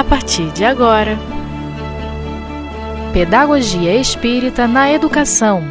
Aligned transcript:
a 0.00 0.04
partir 0.04 0.50
de 0.52 0.64
agora. 0.64 1.18
Pedagogia 3.12 3.94
Espírita 3.94 4.66
na 4.66 4.90
Educação. 4.90 5.62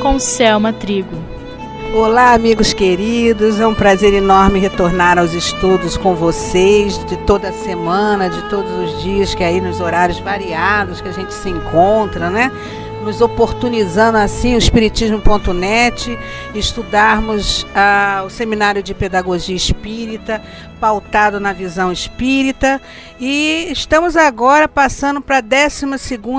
Com 0.00 0.18
Selma 0.18 0.72
Trigo. 0.72 1.16
Olá, 1.94 2.32
amigos 2.32 2.72
queridos. 2.72 3.60
É 3.60 3.66
um 3.68 3.74
prazer 3.74 4.14
enorme 4.14 4.58
retornar 4.58 5.16
aos 5.16 5.32
estudos 5.32 5.96
com 5.96 6.16
vocês 6.16 6.98
de 7.04 7.16
toda 7.18 7.52
semana, 7.52 8.28
de 8.28 8.42
todos 8.50 8.72
os 8.72 9.00
dias 9.00 9.36
que 9.36 9.44
é 9.44 9.46
aí 9.46 9.60
nos 9.60 9.80
horários 9.80 10.18
variados 10.18 11.00
que 11.00 11.08
a 11.08 11.12
gente 11.12 11.32
se 11.32 11.50
encontra, 11.50 12.28
né? 12.30 12.50
Nos 13.02 13.20
oportunizando 13.20 14.16
assim 14.16 14.54
o 14.54 14.58
Espiritismo.net, 14.58 16.16
estudarmos 16.54 17.66
ah, 17.74 18.22
o 18.24 18.30
Seminário 18.30 18.82
de 18.82 18.94
Pedagogia 18.94 19.54
Espírita, 19.56 20.40
pautado 20.82 21.38
na 21.38 21.52
visão 21.52 21.92
espírita. 21.92 22.80
E 23.20 23.68
estamos 23.70 24.16
agora 24.16 24.66
passando 24.66 25.20
para 25.20 25.38
a 25.38 25.40
12 25.40 25.86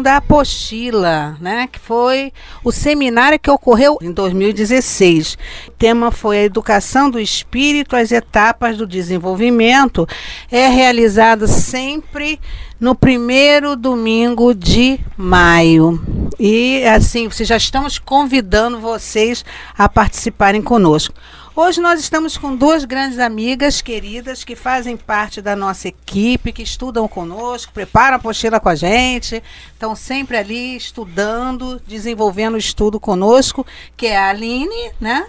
apostila, 0.10 1.38
né, 1.40 1.70
que 1.72 1.80
foi 1.80 2.34
o 2.62 2.70
seminário 2.70 3.40
que 3.40 3.50
ocorreu 3.50 3.98
em 4.02 4.12
2016. 4.12 5.38
O 5.70 5.72
tema 5.72 6.12
foi 6.12 6.40
a 6.40 6.44
educação 6.44 7.10
do 7.10 7.22
espírito, 7.22 7.96
as 7.96 8.12
etapas 8.12 8.76
do 8.78 8.86
desenvolvimento. 8.86 10.06
É 10.52 10.68
realizado 10.68 11.48
sempre 11.48 12.38
no 12.78 12.94
primeiro 12.94 13.78
domingo 13.78 14.54
de 14.54 15.00
maio. 15.16 16.02
E 16.46 16.86
assim, 16.86 17.30
já 17.32 17.56
estamos 17.56 17.98
convidando 17.98 18.78
vocês 18.78 19.46
a 19.78 19.88
participarem 19.88 20.62
conosco. 20.62 21.16
Hoje 21.56 21.80
nós 21.80 22.02
estamos 22.02 22.38
com 22.38 22.54
duas 22.54 22.84
grandes 22.84 23.18
amigas 23.18 23.82
queridas 23.82 24.44
que 24.44 24.54
fazem 24.54 24.98
parte 24.98 25.42
da 25.42 25.56
nossa 25.56 25.88
equipe, 25.88 26.52
que 26.52 26.62
estudam 26.62 27.08
conosco, 27.08 27.72
preparam 27.72 28.16
a 28.16 28.18
apostila 28.18 28.60
com 28.60 28.68
a 28.68 28.76
gente, 28.76 29.42
estão 29.72 29.96
sempre 29.96 30.36
ali 30.36 30.76
estudando, 30.76 31.82
desenvolvendo 31.88 32.56
o 32.56 32.58
estudo 32.58 33.00
conosco, 33.00 33.66
que 33.96 34.08
é 34.08 34.18
a 34.18 34.28
Aline, 34.28 34.92
né? 35.00 35.26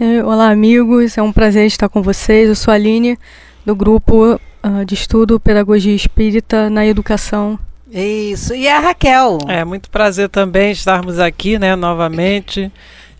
É, 0.00 0.24
olá, 0.24 0.50
amigos, 0.50 1.16
é 1.16 1.22
um 1.22 1.30
prazer 1.30 1.64
estar 1.64 1.88
com 1.88 2.02
vocês. 2.02 2.48
Eu 2.48 2.56
sou 2.56 2.72
a 2.72 2.74
Aline, 2.74 3.16
do 3.64 3.76
grupo 3.76 4.34
uh, 4.34 4.84
de 4.84 4.94
estudo 4.94 5.38
Pedagogia 5.38 5.94
Espírita 5.94 6.68
na 6.68 6.84
Educação. 6.84 7.56
Isso, 7.90 8.54
e 8.54 8.68
a 8.68 8.80
Raquel. 8.80 9.38
É 9.48 9.64
muito 9.64 9.88
prazer 9.88 10.28
também 10.28 10.72
estarmos 10.72 11.18
aqui, 11.18 11.58
né, 11.58 11.74
novamente. 11.74 12.70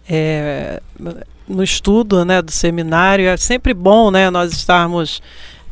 É, 0.08 0.80
no 1.48 1.62
estudo 1.62 2.24
né, 2.24 2.42
do 2.42 2.50
seminário. 2.50 3.26
É 3.26 3.36
sempre 3.36 3.72
bom 3.72 4.10
né, 4.10 4.30
nós 4.30 4.52
estarmos 4.52 5.22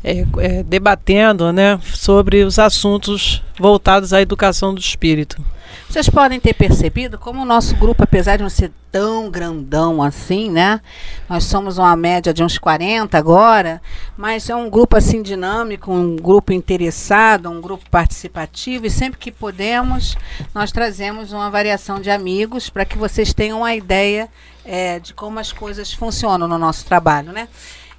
é, 0.03 0.25
é, 0.39 0.63
debatendo 0.63 1.51
né, 1.51 1.79
sobre 1.83 2.43
os 2.43 2.59
assuntos 2.59 3.43
voltados 3.59 4.13
à 4.13 4.21
educação 4.21 4.73
do 4.73 4.79
espírito. 4.79 5.41
Vocês 5.89 6.09
podem 6.09 6.39
ter 6.39 6.53
percebido 6.53 7.17
como 7.17 7.41
o 7.41 7.45
nosso 7.45 7.75
grupo, 7.75 8.03
apesar 8.03 8.35
de 8.35 8.43
não 8.43 8.49
ser 8.49 8.71
tão 8.91 9.29
grandão 9.29 10.03
assim, 10.03 10.49
né? 10.51 10.81
Nós 11.29 11.45
somos 11.45 11.77
uma 11.77 11.95
média 11.95 12.33
de 12.33 12.43
uns 12.43 12.57
40 12.57 13.17
agora, 13.17 13.81
mas 14.17 14.49
é 14.49 14.55
um 14.55 14.69
grupo 14.69 14.97
assim 14.97 15.21
dinâmico, 15.21 15.91
um 15.91 16.17
grupo 16.17 16.51
interessado, 16.51 17.49
um 17.49 17.61
grupo 17.61 17.89
participativo 17.89 18.85
e 18.85 18.89
sempre 18.89 19.17
que 19.17 19.31
podemos, 19.31 20.17
nós 20.53 20.73
trazemos 20.73 21.31
uma 21.31 21.49
variação 21.49 22.01
de 22.01 22.09
amigos 22.09 22.69
para 22.69 22.83
que 22.83 22.97
vocês 22.97 23.33
tenham 23.33 23.59
uma 23.59 23.73
ideia 23.73 24.29
é, 24.65 24.99
de 24.99 25.13
como 25.13 25.39
as 25.39 25.53
coisas 25.53 25.93
funcionam 25.93 26.47
no 26.49 26.57
nosso 26.57 26.85
trabalho, 26.85 27.31
né? 27.31 27.47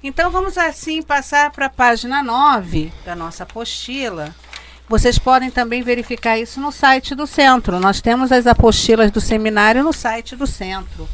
Então 0.01 0.31
vamos 0.31 0.57
assim 0.57 1.01
passar 1.01 1.51
para 1.51 1.65
a 1.65 1.69
página 1.69 2.23
9 2.23 2.91
da 3.03 3.15
nossa 3.15 3.43
apostila. 3.43 4.33
Vocês 4.87 5.19
podem 5.19 5.51
também 5.51 5.83
verificar 5.83 6.39
isso 6.39 6.61
no 6.61 6.71
site 6.71 7.13
do 7.13 7.27
centro. 7.27 7.79
Nós 7.81 7.99
temos 7.99 8.31
as 8.31 8.47
apostilas 8.47 9.11
do 9.11 9.19
seminário 9.19 9.83
no 9.83 9.91
site 9.91 10.37
do 10.37 10.47
centro. 10.47 11.07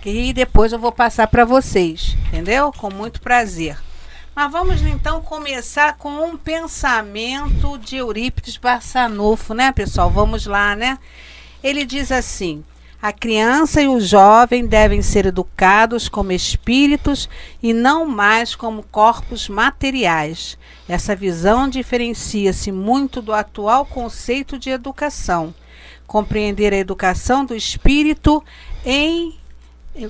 Que 0.00 0.32
depois 0.32 0.72
eu 0.72 0.78
vou 0.78 0.92
passar 0.92 1.26
para 1.26 1.44
vocês, 1.44 2.16
entendeu? 2.28 2.72
Com 2.72 2.88
muito 2.88 3.20
prazer. 3.20 3.76
Mas 4.34 4.52
vamos 4.52 4.80
então 4.82 5.20
começar 5.20 5.96
com 5.96 6.24
um 6.24 6.36
pensamento 6.36 7.76
de 7.78 7.96
Eurípides 7.96 8.56
Barçanufo, 8.56 9.52
né, 9.54 9.72
pessoal? 9.72 10.08
Vamos 10.08 10.46
lá, 10.46 10.76
né? 10.76 11.00
Ele 11.62 11.84
diz 11.84 12.12
assim: 12.12 12.64
a 13.00 13.12
criança 13.12 13.80
e 13.80 13.86
o 13.86 14.00
jovem 14.00 14.66
devem 14.66 15.02
ser 15.02 15.26
educados 15.26 16.08
como 16.08 16.32
espíritos 16.32 17.28
e 17.62 17.72
não 17.72 18.04
mais 18.04 18.56
como 18.56 18.82
corpos 18.82 19.48
materiais. 19.48 20.58
Essa 20.88 21.14
visão 21.14 21.68
diferencia-se 21.68 22.72
muito 22.72 23.22
do 23.22 23.32
atual 23.32 23.86
conceito 23.86 24.58
de 24.58 24.70
educação. 24.70 25.54
Compreender 26.08 26.72
a 26.72 26.78
educação 26.78 27.44
do 27.44 27.54
espírito 27.54 28.42
em 28.84 29.38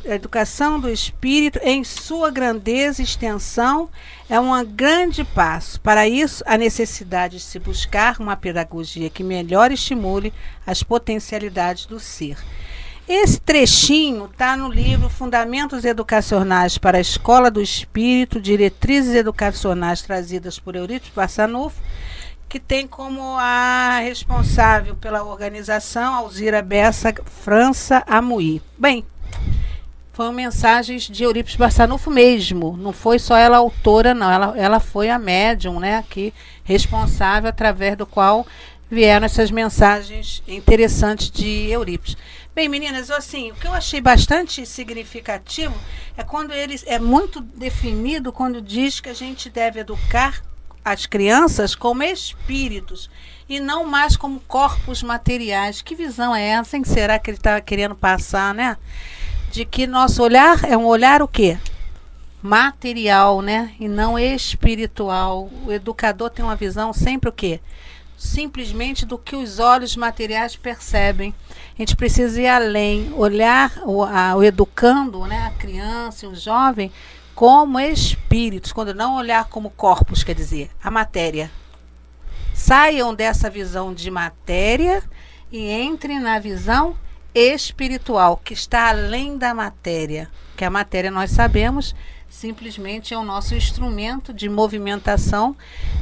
educação 0.05 0.79
do 0.79 0.89
espírito 0.89 1.59
em 1.63 1.83
sua 1.83 2.31
grandeza 2.31 3.01
e 3.01 3.05
extensão 3.05 3.89
é 4.29 4.39
um 4.39 4.65
grande 4.65 5.25
passo. 5.25 5.81
Para 5.81 6.07
isso, 6.07 6.43
a 6.47 6.57
necessidade 6.57 7.37
de 7.37 7.43
se 7.43 7.59
buscar 7.59 8.21
uma 8.21 8.37
pedagogia 8.37 9.11
que 9.11 9.25
melhor 9.25 9.73
estimule 9.73 10.33
as 10.67 10.83
potencialidades 10.83 11.87
do 11.87 11.99
ser. 11.99 12.37
Esse 13.09 13.41
trechinho 13.41 14.27
está 14.27 14.55
no 14.55 14.69
livro 14.69 15.09
Fundamentos 15.09 15.83
Educacionais 15.87 16.77
para 16.77 16.99
a 16.99 17.01
Escola 17.01 17.51
do 17.51 17.63
Espírito, 17.63 18.39
Diretrizes 18.39 19.15
Educacionais 19.15 20.03
trazidas 20.03 20.59
por 20.59 20.77
Eurípides 20.77 21.15
Passanufo, 21.15 21.81
que 22.49 22.61
tem 22.61 22.87
como 22.87 23.23
a 23.39 24.01
responsável 24.01 24.95
pela 24.95 25.23
organização 25.23 26.15
Alzira 26.15 26.61
Bessa 26.61 27.15
França 27.25 28.03
Amuí. 28.07 28.61
Bem, 28.77 29.07
foram 30.19 30.33
mensagens 30.33 31.05
de 31.05 31.23
Eurípides 31.23 31.55
Barçanufo 31.55 32.11
mesmo, 32.11 32.77
não 32.77 32.93
foi 32.93 33.21
só 33.21 33.37
ela 33.37 33.57
autora, 33.57 34.13
não, 34.13 34.29
ela, 34.29 34.53
ela 34.59 34.81
foi 34.81 35.09
a 35.09 35.17
médium, 35.17 35.79
né, 35.79 36.05
que 36.11 36.35
responsável 36.65 37.49
através 37.49 37.97
do 37.97 38.05
qual 38.05 38.45
vieram 38.91 39.27
essas 39.27 39.49
mensagens 39.53 40.43
interessantes 40.49 41.31
de 41.31 41.71
Eurípides. 41.71 42.17
Bem, 42.53 42.69
meninas, 42.69 43.13
assim, 43.13 43.53
o 43.53 43.55
que 43.55 43.69
eu 43.69 43.73
achei 43.73 44.01
bastante 44.01 44.67
significativo 44.67 45.77
é 46.17 46.25
quando 46.25 46.53
eles 46.53 46.83
é 46.89 46.99
muito 46.99 47.41
definido 47.41 48.33
quando 48.33 48.61
diz 48.61 48.99
que 48.99 49.11
a 49.11 49.15
gente 49.15 49.49
deve 49.49 49.79
educar 49.79 50.43
as 50.85 51.07
crianças 51.07 51.77
como 51.77 52.03
espíritos 52.03 53.09
e 53.49 53.61
não 53.61 53.85
mais 53.85 54.17
como 54.17 54.41
corpos 54.41 55.01
materiais. 55.01 55.81
Que 55.81 55.95
visão 55.95 56.35
é 56.35 56.45
essa? 56.45 56.77
Hein? 56.77 56.83
Será 56.83 57.21
que 57.21 57.31
ele 57.31 57.37
está 57.37 57.61
querendo 57.61 57.95
passar, 57.95 58.53
né? 58.53 58.77
De 59.51 59.65
que 59.65 59.87
nosso 59.87 60.23
olhar 60.23 60.65
é 60.65 60.77
um 60.77 60.87
olhar 60.87 61.23
o 61.23 61.29
quê? 61.29 61.59
Material, 62.43 63.43
né? 63.43 63.75
E 63.81 63.89
não 63.89 64.19
espiritual. 64.19 65.51
O 65.67 65.73
educador 65.73 66.31
tem 66.31 66.45
uma 66.45 66.57
visão 66.57 66.93
sempre 66.93 67.29
o 67.29 67.33
quê? 67.33 67.61
simplesmente 68.19 69.07
do 69.07 69.17
que 69.17 69.37
os 69.37 69.61
olhos 69.61 69.97
materiais 69.97 70.57
percebem. 70.57 71.33
A 71.79 71.81
gente 71.81 71.95
precisa 71.95 72.43
ir 72.43 72.49
além, 72.49 73.13
olhar 73.15 73.81
o, 73.87 74.03
a, 74.03 74.35
o 74.35 74.43
educando, 74.43 75.25
né, 75.25 75.47
a 75.47 75.51
criança, 75.53 76.27
o 76.27 76.35
jovem, 76.35 76.93
como 77.35 77.79
espíritos, 77.79 78.73
quando 78.73 78.93
não 78.93 79.15
olhar 79.15 79.45
como 79.45 79.71
corpos, 79.71 80.25
quer 80.25 80.35
dizer, 80.35 80.71
a 80.83 80.91
matéria. 80.91 81.49
Saiam 82.53 83.15
dessa 83.15 83.49
visão 83.49 83.95
de 83.95 84.11
matéria 84.11 85.01
e 85.53 85.71
entrem 85.71 86.19
na 86.19 86.41
visão 86.41 86.97
espiritual, 87.39 88.41
que 88.43 88.53
está 88.53 88.89
além 88.89 89.39
da 89.39 89.55
matéria. 89.55 90.29
Que 90.57 90.65
a 90.65 90.71
matéria 90.71 91.11
nós 91.11 91.31
sabemos 91.31 91.95
simplesmente 92.29 93.15
é 93.15 93.19
o 93.19 93.25
nosso 93.25 93.55
instrumento 93.55 94.33
de 94.33 94.49
movimentação 94.49 95.57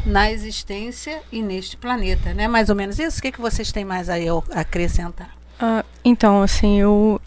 na 0.05 0.31
existência 0.31 1.23
e 1.31 1.41
neste 1.41 1.77
planeta, 1.77 2.35
né? 2.35 2.49
Mais 2.49 2.69
ou 2.69 2.75
menos 2.75 2.99
isso. 2.99 3.19
O 3.19 3.23
que, 3.23 3.33
que 3.33 3.41
vocês 3.41 3.71
têm 3.71 3.85
mais 3.85 4.09
aí 4.09 4.27
a 4.29 4.61
acrescentar? 4.61 5.31
Ah, 5.59 5.85
então, 6.05 6.43
assim, 6.43 6.81
eu 6.81 7.21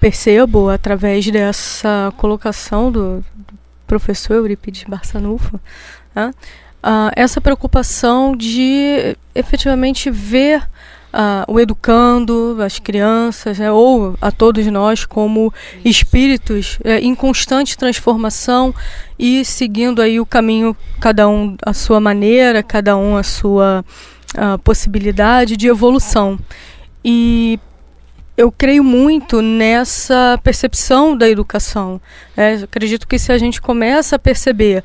percebo 0.00 0.68
através 0.70 1.30
dessa 1.30 2.12
colocação 2.16 2.90
do, 2.90 3.24
do 3.34 3.54
professor 3.86 4.34
Euripides 4.34 4.84
Barçanufo, 4.84 5.60
né? 6.14 6.32
ah, 6.82 7.12
essa 7.14 7.40
preocupação 7.40 8.36
de 8.36 9.16
efetivamente 9.34 10.10
ver 10.10 10.68
uh, 11.12 11.52
o 11.52 11.60
educando, 11.60 12.56
as 12.64 12.78
crianças, 12.78 13.58
né, 13.58 13.70
ou 13.70 14.16
a 14.20 14.30
todos 14.30 14.66
nós 14.66 15.04
como 15.04 15.52
espíritos 15.84 16.78
é, 16.82 16.98
em 16.98 17.14
constante 17.14 17.76
transformação 17.76 18.74
e 19.18 19.44
seguindo 19.44 20.00
aí 20.00 20.18
o 20.18 20.26
caminho, 20.26 20.76
cada 21.00 21.28
um 21.28 21.56
a 21.64 21.72
sua 21.72 22.00
maneira, 22.00 22.62
cada 22.62 22.96
um 22.96 23.16
a 23.16 23.22
sua 23.22 23.84
uh, 24.34 24.58
possibilidade 24.60 25.56
de 25.56 25.68
evolução. 25.68 26.38
E 27.04 27.58
eu 28.36 28.50
creio 28.50 28.82
muito 28.82 29.42
nessa 29.42 30.38
percepção 30.42 31.16
da 31.16 31.28
educação. 31.28 32.00
É, 32.36 32.54
acredito 32.54 33.06
que 33.06 33.18
se 33.18 33.30
a 33.30 33.38
gente 33.38 33.60
começa 33.60 34.16
a 34.16 34.18
perceber 34.18 34.82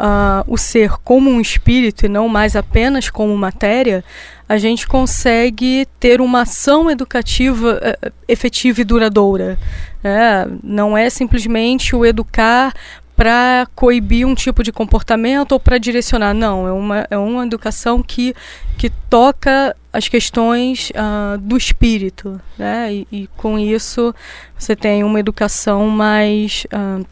uh, 0.00 0.44
o 0.46 0.56
ser 0.56 0.92
como 1.04 1.30
um 1.30 1.40
espírito 1.40 2.06
e 2.06 2.08
não 2.08 2.28
mais 2.28 2.56
apenas 2.56 3.10
como 3.10 3.36
matéria, 3.36 4.02
a 4.48 4.56
gente 4.56 4.88
consegue 4.88 5.86
ter 6.00 6.20
uma 6.20 6.42
ação 6.42 6.90
educativa 6.90 7.78
uh, 7.78 8.12
efetiva 8.26 8.80
e 8.80 8.84
duradoura. 8.84 9.58
É, 10.02 10.48
não 10.64 10.96
é 10.96 11.10
simplesmente 11.10 11.94
o 11.94 12.06
educar 12.06 12.72
para 13.14 13.68
coibir 13.74 14.26
um 14.26 14.34
tipo 14.34 14.62
de 14.62 14.72
comportamento 14.72 15.52
ou 15.52 15.60
para 15.60 15.76
direcionar. 15.76 16.32
Não, 16.32 16.66
é 16.66 16.72
uma, 16.72 17.06
é 17.10 17.18
uma 17.18 17.44
educação 17.44 18.02
que, 18.02 18.34
que 18.78 18.88
toca 19.10 19.76
as 19.92 20.08
questões 20.08 20.90
uh, 20.90 21.36
do 21.36 21.54
espírito. 21.54 22.40
Né? 22.56 22.94
E, 22.94 23.06
e, 23.12 23.26
com 23.36 23.58
isso 23.58 24.14
você 24.56 24.74
tem 24.74 25.04
uma 25.04 25.20
educação 25.20 25.86
mais. 25.88 26.66
Uh, 26.72 27.04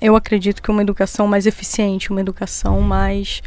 eu 0.00 0.16
acredito 0.16 0.62
que 0.62 0.70
uma 0.70 0.82
educação 0.82 1.26
mais 1.26 1.46
eficiente, 1.46 2.10
uma 2.10 2.20
educação 2.20 2.80
mais. 2.80 3.42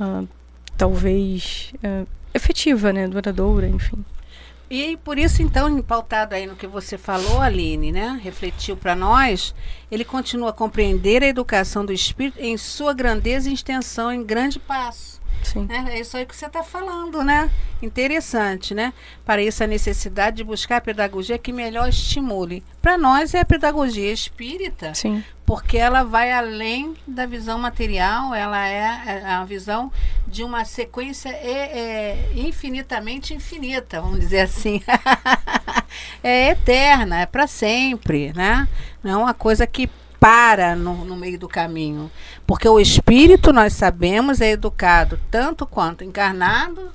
Uh, 0.00 0.28
talvez. 0.76 1.72
efetiva, 2.34 2.92
né? 2.92 3.08
duradoura, 3.08 3.66
enfim. 3.66 4.04
E 4.68 4.96
por 4.98 5.16
isso, 5.16 5.42
então, 5.42 5.80
pautado 5.80 6.34
aí 6.34 6.44
no 6.44 6.56
que 6.56 6.66
você 6.66 6.98
falou, 6.98 7.40
Aline, 7.40 7.92
né? 7.92 8.20
Refletiu 8.22 8.76
para 8.76 8.96
nós, 8.96 9.54
ele 9.90 10.04
continua 10.04 10.50
a 10.50 10.52
compreender 10.52 11.22
a 11.22 11.28
educação 11.28 11.86
do 11.86 11.92
espírito 11.92 12.40
em 12.40 12.56
sua 12.56 12.92
grandeza 12.92 13.48
e 13.48 13.54
extensão 13.54 14.12
em 14.12 14.24
grande 14.24 14.58
passo. 14.58 15.20
Sim. 15.42 15.66
É, 15.70 15.96
é 15.96 16.00
isso 16.00 16.16
aí 16.16 16.26
que 16.26 16.34
você 16.34 16.46
está 16.46 16.62
falando, 16.62 17.22
né? 17.22 17.50
Interessante, 17.82 18.74
né? 18.74 18.92
Para 19.24 19.42
isso, 19.42 19.62
a 19.62 19.66
necessidade 19.66 20.36
de 20.36 20.44
buscar 20.44 20.78
a 20.78 20.80
pedagogia 20.80 21.38
que 21.38 21.52
melhor 21.52 21.88
estimule. 21.88 22.64
Para 22.80 22.96
nós 22.96 23.34
é 23.34 23.40
a 23.40 23.44
pedagogia 23.44 24.12
espírita, 24.12 24.94
Sim. 24.94 25.22
porque 25.44 25.76
ela 25.76 26.02
vai 26.02 26.32
além 26.32 26.96
da 27.06 27.26
visão 27.26 27.58
material, 27.58 28.34
ela 28.34 28.66
é, 28.68 29.22
é 29.22 29.24
a 29.26 29.44
visão 29.44 29.92
de 30.26 30.42
uma 30.42 30.64
sequência 30.64 31.28
é, 31.28 31.78
é 31.78 32.32
infinitamente 32.34 33.34
infinita, 33.34 34.00
vamos 34.00 34.20
dizer 34.20 34.40
assim. 34.40 34.82
é 36.22 36.50
eterna, 36.50 37.20
é 37.20 37.26
para 37.26 37.46
sempre, 37.46 38.32
né? 38.34 38.66
Não 39.02 39.10
é 39.12 39.16
uma 39.16 39.34
coisa 39.34 39.66
que 39.66 39.88
para 40.26 40.74
no, 40.74 41.04
no, 41.04 41.14
meio 41.14 41.38
do 41.38 41.46
caminho. 41.46 42.10
Porque 42.44 42.68
o 42.68 42.80
espírito, 42.80 43.52
nós 43.52 43.74
sabemos, 43.74 44.40
é 44.40 44.50
educado 44.50 45.20
tanto 45.30 45.64
quanto 45.64 46.02
encarnado 46.02 46.90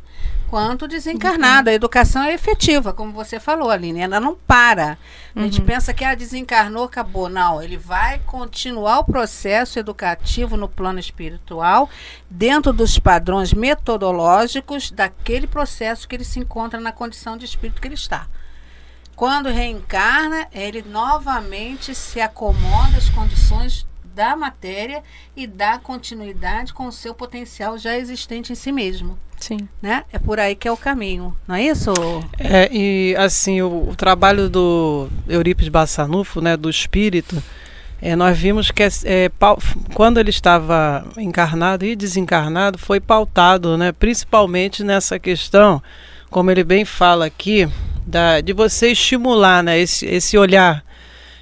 quanto 0.49 0.85
desencarnado. 0.85 1.69
Uhum. 1.69 1.71
A 1.71 1.75
educação 1.75 2.23
é 2.23 2.33
efetiva, 2.33 2.91
como 2.91 3.13
você 3.13 3.39
falou, 3.39 3.71
Aline. 3.71 4.01
Ela 4.01 4.19
não 4.19 4.35
para. 4.35 4.97
A 5.33 5.39
uhum. 5.39 5.45
gente 5.45 5.61
pensa 5.61 5.93
que 5.93 6.03
ah, 6.03 6.13
desencarnou, 6.13 6.83
acabou. 6.83 7.29
Não, 7.29 7.63
ele 7.63 7.77
vai 7.77 8.19
continuar 8.25 8.99
o 8.99 9.05
processo 9.05 9.79
educativo 9.79 10.57
no 10.57 10.67
plano 10.67 10.99
espiritual, 10.99 11.89
dentro 12.29 12.73
dos 12.73 12.99
padrões 12.99 13.53
metodológicos 13.53 14.91
daquele 14.91 15.47
processo 15.47 16.05
que 16.05 16.17
ele 16.17 16.25
se 16.25 16.37
encontra 16.37 16.81
na 16.81 16.91
condição 16.91 17.37
de 17.37 17.45
espírito 17.45 17.79
que 17.79 17.87
ele 17.87 17.95
está. 17.95 18.27
Quando 19.21 19.49
reencarna, 19.49 20.47
ele 20.51 20.81
novamente 20.81 21.93
se 21.93 22.19
acomoda 22.19 22.97
às 22.97 23.07
condições 23.07 23.85
da 24.15 24.35
matéria 24.35 25.03
e 25.37 25.45
dá 25.45 25.77
continuidade 25.77 26.73
com 26.73 26.87
o 26.87 26.91
seu 26.91 27.13
potencial 27.13 27.77
já 27.77 27.95
existente 27.95 28.51
em 28.51 28.55
si 28.55 28.71
mesmo. 28.71 29.19
Sim. 29.39 29.69
Né? 29.79 30.05
É 30.11 30.17
por 30.17 30.39
aí 30.39 30.55
que 30.55 30.67
é 30.67 30.71
o 30.71 30.75
caminho, 30.75 31.37
não 31.47 31.53
é 31.53 31.61
isso? 31.61 31.93
É, 32.39 32.67
e 32.73 33.15
assim, 33.15 33.61
o, 33.61 33.89
o 33.89 33.95
trabalho 33.95 34.49
do 34.49 35.07
Eurípides 35.29 35.69
Bassanufo, 35.69 36.41
né, 36.41 36.57
do 36.57 36.67
espírito, 36.67 37.43
é, 38.01 38.15
nós 38.15 38.35
vimos 38.35 38.71
que 38.71 38.81
é, 38.81 38.89
é, 39.05 39.31
quando 39.93 40.19
ele 40.19 40.31
estava 40.31 41.05
encarnado 41.15 41.85
e 41.85 41.95
desencarnado, 41.95 42.79
foi 42.79 42.99
pautado, 42.99 43.77
né, 43.77 43.91
principalmente 43.91 44.83
nessa 44.83 45.19
questão, 45.19 45.79
como 46.31 46.49
ele 46.49 46.63
bem 46.63 46.83
fala 46.85 47.27
aqui, 47.27 47.69
da, 48.05 48.41
de 48.41 48.53
você 48.53 48.91
estimular 48.91 49.63
né, 49.63 49.79
esse, 49.79 50.05
esse 50.05 50.37
olhar, 50.37 50.83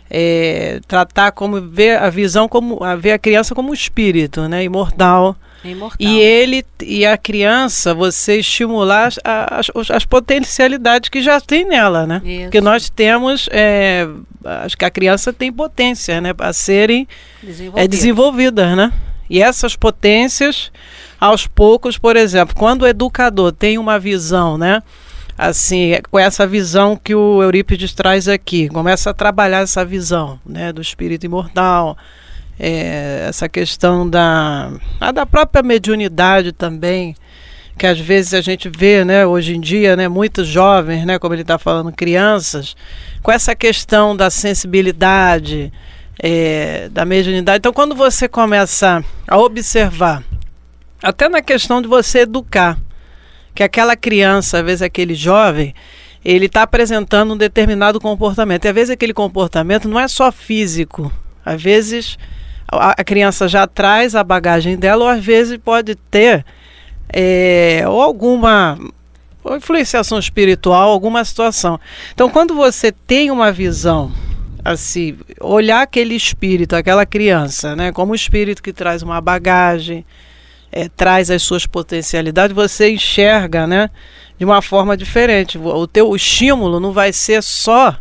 é, 0.10 0.80
tratar 0.88 1.32
como 1.32 1.62
ver 1.62 1.98
a 2.00 2.10
visão 2.10 2.48
como 2.48 2.84
a 2.84 2.96
ver 2.96 3.12
a 3.12 3.20
criança 3.20 3.54
como 3.54 3.70
um 3.70 3.74
espírito, 3.74 4.48
né, 4.48 4.64
imortal. 4.64 5.36
imortal. 5.64 5.98
E 6.00 6.20
ele 6.20 6.66
e 6.82 7.06
a 7.06 7.18
criança, 7.18 7.94
você 7.94 8.40
estimular 8.40 9.08
as, 9.08 9.20
as, 9.24 9.92
as 9.92 10.06
potencialidades 10.06 11.10
que 11.10 11.22
já 11.22 11.40
tem 11.40 11.66
nela, 11.66 12.08
né? 12.08 12.22
Isso. 12.24 12.44
Porque 12.44 12.62
nós 12.62 12.90
temos, 12.90 13.48
é, 13.52 14.08
acho 14.44 14.78
que 14.78 14.86
a 14.86 14.90
criança 14.90 15.32
tem 15.32 15.52
potência, 15.52 16.20
né, 16.20 16.34
para 16.34 16.52
serem 16.54 17.08
é, 17.76 17.88
desenvolvidas, 17.88 18.76
né? 18.76 18.92
E 19.30 19.44
essas 19.44 19.76
potências, 19.76 20.72
aos 21.20 21.46
poucos, 21.46 22.00
por 22.00 22.16
exemplo, 22.16 22.56
quando 22.56 22.82
o 22.82 22.88
educador 22.88 23.52
tem 23.52 23.78
uma 23.78 24.00
visão, 24.00 24.58
né? 24.58 24.82
Assim, 25.42 25.98
com 26.12 26.20
essa 26.20 26.46
visão 26.46 26.98
que 26.98 27.16
o 27.16 27.42
Eurípides 27.42 27.94
traz 27.94 28.28
aqui, 28.28 28.68
começa 28.68 29.12
a 29.12 29.14
trabalhar 29.14 29.60
essa 29.60 29.86
visão, 29.86 30.38
né, 30.46 30.74
do 30.74 30.82
espírito 30.82 31.26
imortal, 31.26 31.98
é, 32.60 33.26
essa 33.30 33.48
questão 33.48 34.08
da, 34.08 34.70
da 35.14 35.26
própria 35.26 35.64
mediunidade 35.64 36.52
também, 36.52 37.16
que 37.78 37.88
às 37.88 37.98
vezes 37.98 38.34
a 38.34 38.42
gente 38.42 38.70
vê, 38.70 39.06
né, 39.06 39.26
hoje 39.26 39.56
em 39.56 39.62
dia, 39.62 39.96
né, 39.96 40.10
muitos 40.10 40.46
jovens, 40.46 41.06
né, 41.06 41.18
como 41.18 41.34
ele 41.34 41.44
está 41.44 41.58
falando, 41.58 41.94
crianças, 41.94 42.76
com 43.24 43.32
essa 43.32 43.56
questão 43.56 44.18
da 44.18 44.30
sensibilidade, 44.30 45.72
é, 46.22 46.90
da 46.90 47.06
mediunidade. 47.06 47.60
Então, 47.60 47.72
quando 47.72 47.96
você 47.96 48.28
começa 48.28 49.02
a 49.26 49.38
observar, 49.38 50.22
até 51.02 51.30
na 51.30 51.42
questão 51.42 51.82
de 51.82 51.88
você 51.88 52.20
educar, 52.24 52.78
que 53.60 53.64
aquela 53.64 53.98
criança, 53.98 54.60
às 54.60 54.64
vezes 54.64 54.82
aquele 54.82 55.14
jovem, 55.14 55.76
ele 56.24 56.46
está 56.46 56.62
apresentando 56.62 57.34
um 57.34 57.38
determinado 57.38 58.00
comportamento. 58.00 58.64
E 58.64 58.70
às 58.70 58.74
vezes 58.74 58.90
aquele 58.90 59.14
comportamento 59.14 59.86
não 59.86 60.00
é 60.00 60.08
só 60.08 60.32
físico. 60.32 61.12
Às 61.46 61.62
vezes 61.62 62.18
a, 62.70 63.04
criança 63.04 63.50
já 63.50 63.68
traz 63.68 64.16
a 64.16 64.24
bagagem 64.24 64.78
dela, 64.78 65.04
ou 65.04 65.10
às 65.10 65.22
vezes 65.22 65.58
pode 65.58 65.96
ter 65.96 66.46
é, 67.12 67.84
ou 67.86 68.02
alguma 68.02 68.80
ou 69.44 69.58
influenciação 69.58 70.18
espiritual, 70.18 70.90
alguma 70.90 71.26
situação. 71.26 71.78
Então, 72.14 72.30
quando 72.30 72.56
você 72.56 72.94
tem 72.94 73.30
uma 73.30 73.52
visão 73.52 74.10
assim, 74.64 75.18
olhar 75.42 75.82
aquele 75.82 76.16
espírito, 76.16 76.78
aquela 76.78 77.06
criança, 77.06 77.76
né, 77.76 77.92
como 77.92 78.14
um 78.14 78.16
espírito 78.16 78.64
que 78.64 78.72
traz 78.72 79.04
uma 79.04 79.20
bagagem, 79.20 80.06
é, 80.72 80.90
traz 80.90 81.32
as 81.32 81.42
suas 81.42 81.66
potencialidades, 81.66 82.56
você 82.56 82.92
enxerga, 82.92 83.66
né, 83.66 83.90
de 84.38 84.46
uma 84.46 84.62
forma 84.62 84.96
diferente. 84.96 85.58
O 85.58 85.88
teu 85.88 86.16
estímulo 86.16 86.80
não 86.80 86.92
vai 86.92 87.12
ser 87.12 87.42
só 87.44 87.98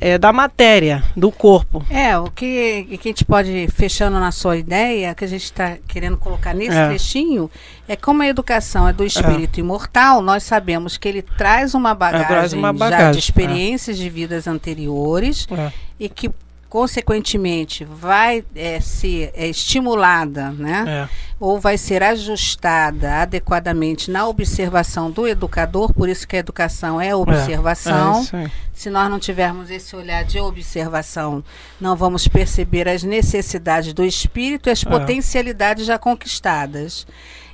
é, 0.00 0.16
da 0.16 0.32
matéria, 0.32 1.02
do 1.16 1.30
corpo. 1.30 1.84
É, 1.90 2.16
o 2.18 2.30
que, 2.30 2.84
que 3.00 3.08
a 3.08 3.10
gente 3.10 3.24
pode, 3.24 3.68
fechando 3.74 4.18
na 4.18 4.32
sua 4.32 4.56
ideia, 4.56 5.14
que 5.14 5.24
a 5.24 5.28
gente 5.28 5.44
está 5.44 5.76
querendo 5.88 6.16
colocar 6.16 6.54
nesse 6.54 6.76
é. 6.76 6.88
trechinho, 6.88 7.50
é 7.88 7.96
como 7.96 8.22
a 8.22 8.26
educação 8.26 8.88
é 8.88 8.92
do 8.92 9.04
espírito 9.04 9.58
é. 9.58 9.60
imortal, 9.60 10.22
nós 10.22 10.42
sabemos 10.42 10.96
que 10.96 11.08
ele 11.08 11.22
traz 11.22 11.74
uma 11.74 11.94
bagagem, 11.94 12.26
traz 12.26 12.52
uma 12.52 12.72
bagagem 12.72 13.06
já 13.06 13.12
de 13.12 13.18
experiências 13.18 13.98
de 13.98 14.08
vidas 14.08 14.46
anteriores 14.46 15.46
é. 15.50 15.72
e 15.98 16.08
que 16.08 16.30
consequentemente 16.70 17.84
vai 17.84 18.44
é, 18.54 18.80
ser 18.80 19.32
é, 19.34 19.48
estimulada, 19.48 20.52
né? 20.52 20.84
É. 20.86 21.30
Ou 21.40 21.58
vai 21.58 21.76
ser 21.76 22.00
ajustada 22.02 23.22
adequadamente 23.22 24.10
na 24.10 24.28
observação 24.28 25.10
do 25.10 25.26
educador, 25.26 25.92
por 25.92 26.08
isso 26.08 26.28
que 26.28 26.36
a 26.36 26.38
educação 26.38 27.00
é, 27.00 27.08
é 27.08 27.14
observação. 27.14 28.24
É, 28.32 28.48
Se 28.72 28.88
nós 28.88 29.10
não 29.10 29.18
tivermos 29.18 29.68
esse 29.68 29.96
olhar 29.96 30.24
de 30.24 30.38
observação, 30.38 31.42
não 31.80 31.96
vamos 31.96 32.28
perceber 32.28 32.88
as 32.88 33.02
necessidades 33.02 33.92
do 33.92 34.04
espírito 34.04 34.68
e 34.68 34.72
as 34.72 34.86
é. 34.86 34.88
potencialidades 34.88 35.84
já 35.84 35.98
conquistadas. 35.98 37.04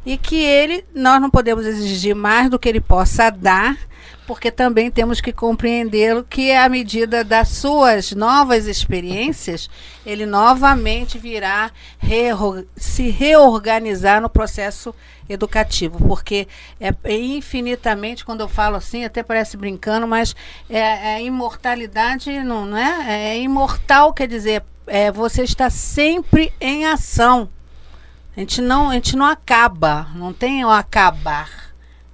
E 0.04 0.18
que 0.18 0.36
ele, 0.36 0.84
nós 0.94 1.20
não 1.20 1.30
podemos 1.30 1.64
exigir 1.64 2.14
mais 2.14 2.50
do 2.50 2.58
que 2.58 2.68
ele 2.68 2.80
possa 2.80 3.30
dar 3.30 3.76
porque 4.26 4.50
também 4.50 4.90
temos 4.90 5.20
que 5.20 5.32
compreendê-lo 5.32 6.24
que 6.24 6.52
à 6.52 6.68
medida 6.68 7.22
das 7.22 7.48
suas 7.48 8.12
novas 8.12 8.66
experiências, 8.66 9.70
ele 10.04 10.26
novamente 10.26 11.18
virá 11.18 11.70
se 12.76 13.08
reorganizar 13.10 14.20
no 14.20 14.28
processo 14.28 14.94
educativo, 15.28 15.98
porque 16.06 16.46
é, 16.80 16.94
é, 17.04 17.18
infinitamente, 17.18 18.24
quando 18.24 18.40
eu 18.40 18.48
falo 18.48 18.76
assim, 18.76 19.04
até 19.04 19.22
parece 19.22 19.56
brincando, 19.56 20.06
mas 20.06 20.34
é, 20.68 21.14
é 21.14 21.22
imortalidade 21.22 22.30
não, 22.44 22.64
não 22.64 22.76
é? 22.76 23.32
É 23.32 23.40
imortal, 23.40 24.12
quer 24.12 24.28
dizer, 24.28 24.62
é, 24.86 25.10
você 25.10 25.42
está 25.42 25.68
sempre 25.70 26.52
em 26.60 26.86
ação. 26.86 27.48
A 28.36 28.40
gente 28.40 28.60
não, 28.60 28.90
a 28.90 28.94
gente 28.94 29.16
não 29.16 29.26
acaba, 29.26 30.08
não 30.14 30.32
tem 30.32 30.64
o 30.64 30.70
acabar 30.70 31.65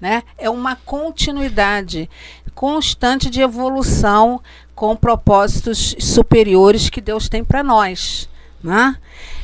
né? 0.03 0.25
É 0.37 0.51
uma 0.51 0.75
continuidade 0.75 2.11
constante 2.57 3.31
de 3.31 3.41
evolução 3.41 4.41
com 4.75 4.97
propósitos 4.97 5.95
superiores 6.01 6.91
que 6.91 7.01
Deus 7.01 7.29
tem 7.29 7.45
para 7.45 7.63
nós. 7.63 8.29
Né? 8.61 8.97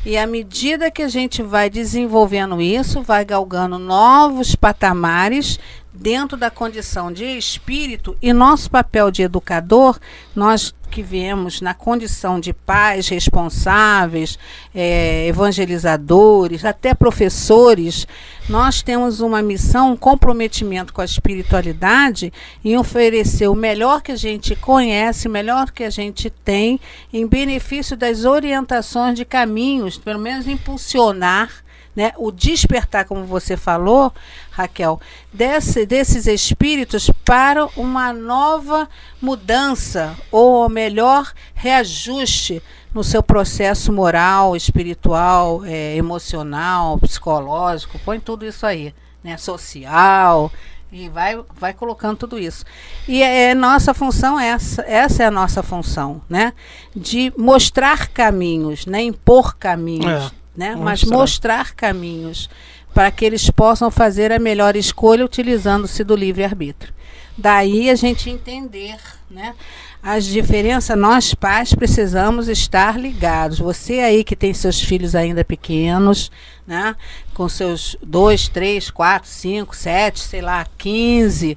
E 0.05 0.19
à 0.19 0.27
medida 0.27 0.91
que 0.91 1.03
a 1.03 1.09
gente 1.09 1.45
vai 1.45 1.71
desenvolvendo 1.71 2.61
isso, 2.61 3.03
vai 3.03 3.25
galgando 3.25 3.79
novos 3.79 4.57
patamares 4.57 5.61
dentro 6.00 6.37
da 6.37 6.50
condição 6.50 7.12
de 7.12 7.25
espírito 7.25 8.17
e 8.23 8.33
nosso 8.33 8.71
papel 8.71 9.11
de 9.11 9.23
educador, 9.23 9.99
nós 10.35 10.73
que 10.88 11.02
viemos 11.02 11.61
na 11.61 11.75
condição 11.75 12.40
de 12.40 12.52
pais 12.52 13.09
responsáveis, 13.09 14.38
é, 14.75 15.26
evangelizadores, 15.26 16.64
até 16.64 16.95
professores, 16.95 18.07
nós 18.49 18.81
temos 18.81 19.21
uma 19.21 19.43
missão, 19.43 19.93
um 19.93 19.97
comprometimento 19.97 20.93
com 20.95 21.02
a 21.02 21.05
espiritualidade 21.05 22.33
em 22.64 22.78
oferecer 22.78 23.49
o 23.49 23.55
melhor 23.55 24.00
que 24.00 24.12
a 24.12 24.17
gente 24.17 24.57
conhece, 24.57 25.28
o 25.28 25.31
melhor 25.31 25.73
que 25.73 25.85
a 25.85 25.90
gente 25.90 26.31
tem, 26.31 26.81
em 27.12 27.26
benefício 27.26 27.97
das 27.97 28.25
orientações 28.25 29.14
de 29.14 29.25
caminhos, 29.25 29.99
pelo 29.99 30.19
menos 30.19 30.47
impulsionar 30.47 31.50
né, 31.99 32.12
o 32.17 32.31
despertar, 32.31 33.07
como 33.07 33.25
você 33.25 33.57
falou, 33.57 34.14
Raquel, 34.52 35.00
desse, 35.33 35.85
desses 35.85 36.28
espíritos 36.28 37.11
para 37.25 37.67
uma 37.76 38.12
nova 38.12 38.88
mudança, 39.21 40.17
ou 40.31 40.69
melhor, 40.69 41.33
reajuste 41.57 42.62
no 42.95 43.02
seu 43.02 43.21
processo 43.21 43.93
moral, 43.93 44.55
espiritual, 44.55 45.64
é, 45.64 45.97
emocional, 45.97 46.97
psicológico, 46.99 47.99
põe 48.05 48.21
tudo 48.21 48.47
isso 48.47 48.64
aí, 48.64 48.95
né, 49.25 49.37
social, 49.37 50.52
e 50.93 51.09
vai, 51.09 51.37
vai 51.57 51.75
colocando 51.75 52.17
tudo 52.17 52.38
isso. 52.38 52.64
E 53.09 53.25
é, 53.25 53.50
é 53.50 53.55
nossa 53.57 53.93
função 53.93 54.38
essa, 54.38 54.83
essa 54.83 55.25
é 55.25 55.26
a 55.26 55.33
nossa 55.33 55.64
função, 55.64 56.23
né? 56.28 56.52
De 56.95 57.33
mostrar 57.37 58.07
caminhos, 58.07 58.87
né? 58.87 59.02
impor 59.02 59.57
caminhos. 59.57 60.33
É 60.33 60.38
né? 60.59 60.75
mas 60.75 61.05
mostrar 61.05 61.73
caminhos 61.73 62.50
para 62.93 63.12
que 63.12 63.25
eles 63.25 63.49
possam 63.49 63.93
fazer 63.93 64.33
a 64.33 64.41
melhor 64.41 64.75
escolha 64.75 65.25
utilizando-se 65.25 66.03
do 66.03 66.17
livre-arbítrio. 66.17 66.93
Daí 67.37 67.88
a 67.88 67.95
gente 67.95 68.29
entender 68.29 68.97
né, 69.31 69.55
as 70.03 70.25
diferenças, 70.25 70.99
nós 70.99 71.33
pais 71.33 71.73
precisamos 71.73 72.49
estar 72.49 72.99
ligados. 72.99 73.61
Você 73.61 74.00
aí 74.00 74.25
que 74.25 74.35
tem 74.35 74.53
seus 74.53 74.81
filhos 74.81 75.15
ainda 75.15 75.45
pequenos, 75.45 76.29
né, 76.67 76.97
com 77.35 77.49
seus 77.49 77.97
dois, 78.03 78.49
três, 78.49 78.91
quatro, 78.91 79.31
cinco, 79.31 79.77
sete, 79.77 80.19
sei 80.19 80.41
lá, 80.41 80.67
quinze, 80.77 81.57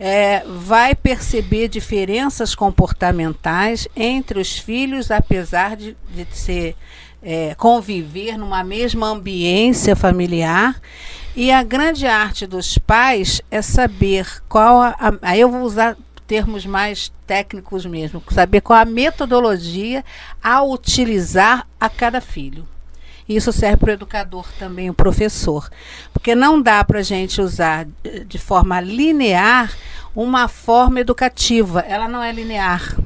é, 0.00 0.42
vai 0.44 0.96
perceber 0.96 1.68
diferenças 1.68 2.56
comportamentais 2.56 3.86
entre 3.94 4.40
os 4.40 4.58
filhos, 4.58 5.12
apesar 5.12 5.76
de, 5.76 5.96
de 6.12 6.26
ser 6.32 6.74
é, 7.22 7.54
conviver 7.54 8.36
numa 8.36 8.62
mesma 8.64 9.08
ambiência 9.08 9.94
familiar. 9.94 10.80
E 11.34 11.50
a 11.52 11.62
grande 11.62 12.06
arte 12.06 12.46
dos 12.46 12.76
pais 12.78 13.40
é 13.50 13.62
saber 13.62 14.42
qual 14.48 14.80
a, 14.80 14.88
a, 14.98 15.12
aí 15.22 15.40
eu 15.40 15.50
vou 15.50 15.62
usar 15.62 15.96
termos 16.26 16.64
mais 16.64 17.12
técnicos 17.26 17.84
mesmo, 17.86 18.22
saber 18.30 18.60
qual 18.60 18.78
a 18.78 18.84
metodologia 18.84 20.04
a 20.42 20.62
utilizar 20.62 21.66
a 21.78 21.88
cada 21.88 22.20
filho. 22.20 22.66
Isso 23.28 23.52
serve 23.52 23.76
para 23.76 23.90
o 23.90 23.92
educador 23.92 24.46
também, 24.58 24.90
o 24.90 24.94
professor. 24.94 25.70
Porque 26.12 26.34
não 26.34 26.60
dá 26.60 26.82
para 26.82 26.98
a 26.98 27.02
gente 27.02 27.40
usar 27.40 27.86
de 28.26 28.38
forma 28.38 28.80
linear 28.80 29.72
uma 30.16 30.48
forma 30.48 30.98
educativa. 30.98 31.80
Ela 31.80 32.08
não 32.08 32.22
é 32.22 32.32
linear 32.32 32.96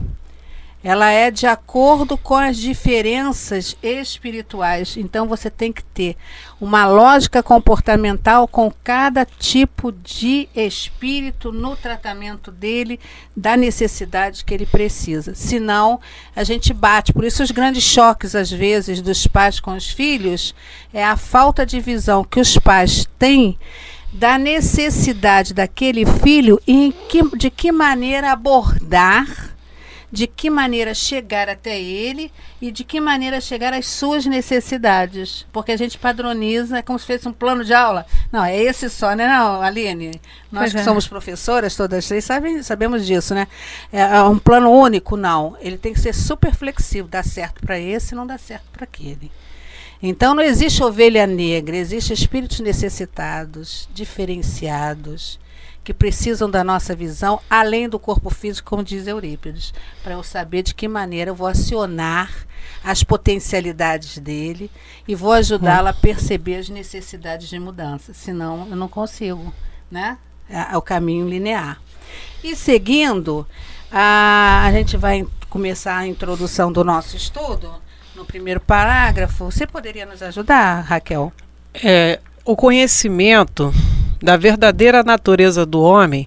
ela 0.84 1.10
é 1.10 1.30
de 1.30 1.46
acordo 1.46 2.18
com 2.18 2.34
as 2.34 2.58
diferenças 2.58 3.74
espirituais. 3.82 4.98
Então 4.98 5.26
você 5.26 5.48
tem 5.48 5.72
que 5.72 5.82
ter 5.82 6.14
uma 6.60 6.84
lógica 6.86 7.42
comportamental 7.42 8.46
com 8.46 8.70
cada 8.84 9.24
tipo 9.24 9.90
de 9.90 10.46
espírito 10.54 11.50
no 11.50 11.74
tratamento 11.74 12.52
dele, 12.52 13.00
da 13.34 13.56
necessidade 13.56 14.44
que 14.44 14.52
ele 14.52 14.66
precisa. 14.66 15.34
Senão, 15.34 15.98
a 16.36 16.44
gente 16.44 16.74
bate. 16.74 17.14
Por 17.14 17.24
isso, 17.24 17.42
os 17.42 17.50
grandes 17.50 17.82
choques, 17.82 18.34
às 18.34 18.50
vezes, 18.50 19.00
dos 19.00 19.26
pais 19.26 19.58
com 19.58 19.74
os 19.74 19.88
filhos 19.88 20.54
é 20.92 21.02
a 21.02 21.16
falta 21.16 21.64
de 21.64 21.80
visão 21.80 22.22
que 22.22 22.38
os 22.38 22.58
pais 22.58 23.08
têm 23.18 23.58
da 24.12 24.36
necessidade 24.36 25.54
daquele 25.54 26.04
filho 26.04 26.60
e 26.68 26.94
que, 27.08 27.22
de 27.36 27.50
que 27.50 27.72
maneira 27.72 28.32
abordar 28.32 29.53
de 30.14 30.28
que 30.28 30.48
maneira 30.48 30.94
chegar 30.94 31.48
até 31.48 31.76
ele 31.76 32.30
e 32.62 32.70
de 32.70 32.84
que 32.84 33.00
maneira 33.00 33.40
chegar 33.40 33.74
às 33.74 33.88
suas 33.88 34.24
necessidades. 34.24 35.44
Porque 35.52 35.72
a 35.72 35.76
gente 35.76 35.98
padroniza, 35.98 36.78
é 36.78 36.82
como 36.82 36.96
se 37.00 37.04
fosse 37.04 37.26
um 37.26 37.32
plano 37.32 37.64
de 37.64 37.74
aula. 37.74 38.06
Não, 38.30 38.44
é 38.44 38.56
esse 38.56 38.88
só, 38.88 39.12
né, 39.16 39.26
não, 39.26 39.60
Aline? 39.60 40.12
Nós 40.52 40.62
pois 40.62 40.72
que 40.72 40.78
é. 40.78 40.84
somos 40.84 41.08
professoras, 41.08 41.74
todas 41.74 42.06
três, 42.06 42.24
sabem, 42.24 42.62
sabemos 42.62 43.04
disso, 43.04 43.34
né? 43.34 43.48
É, 43.92 44.02
é 44.02 44.22
um 44.22 44.38
plano 44.38 44.70
único, 44.70 45.16
não. 45.16 45.56
Ele 45.60 45.76
tem 45.76 45.92
que 45.92 45.98
ser 46.00 46.14
super 46.14 46.54
flexível, 46.54 47.08
dá 47.08 47.24
certo 47.24 47.60
para 47.60 47.76
esse, 47.76 48.14
não 48.14 48.24
dá 48.24 48.38
certo 48.38 48.66
para 48.72 48.84
aquele. 48.84 49.32
Então 50.00 50.32
não 50.32 50.44
existe 50.44 50.80
ovelha 50.80 51.26
negra, 51.26 51.76
existe 51.76 52.12
espíritos 52.12 52.60
necessitados, 52.60 53.88
diferenciados, 53.92 55.40
que 55.84 55.92
precisam 55.92 56.50
da 56.50 56.64
nossa 56.64 56.96
visão, 56.96 57.38
além 57.48 57.88
do 57.88 57.98
corpo 57.98 58.30
físico, 58.30 58.70
como 58.70 58.82
diz 58.82 59.06
Eurípides, 59.06 59.74
para 60.02 60.14
eu 60.14 60.22
saber 60.22 60.62
de 60.62 60.74
que 60.74 60.88
maneira 60.88 61.30
eu 61.30 61.34
vou 61.34 61.46
acionar 61.46 62.46
as 62.82 63.04
potencialidades 63.04 64.18
dele 64.18 64.70
e 65.06 65.14
vou 65.14 65.32
ajudá-lo 65.32 65.88
a 65.88 65.92
perceber 65.92 66.56
as 66.56 66.70
necessidades 66.70 67.48
de 67.48 67.58
mudança. 67.58 68.14
Senão, 68.14 68.66
eu 68.70 68.76
não 68.76 68.88
consigo, 68.88 69.52
né? 69.90 70.16
É, 70.48 70.72
é 70.72 70.76
o 70.76 70.82
caminho 70.82 71.28
linear. 71.28 71.78
E 72.42 72.56
seguindo, 72.56 73.46
a, 73.92 74.64
a 74.64 74.72
gente 74.72 74.96
vai 74.96 75.26
começar 75.50 75.98
a 75.98 76.06
introdução 76.06 76.72
do 76.72 76.82
nosso 76.82 77.14
estudo. 77.16 77.72
No 78.16 78.24
primeiro 78.24 78.60
parágrafo, 78.60 79.50
você 79.50 79.66
poderia 79.66 80.06
nos 80.06 80.22
ajudar, 80.22 80.80
Raquel? 80.80 81.32
É, 81.74 82.20
o 82.44 82.56
conhecimento 82.56 83.72
da 84.24 84.38
verdadeira 84.38 85.02
natureza 85.02 85.66
do 85.66 85.82
homem 85.82 86.26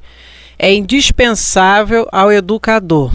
é 0.59 0.71
indispensável 0.71 2.07
ao 2.11 2.31
educador, 2.31 3.11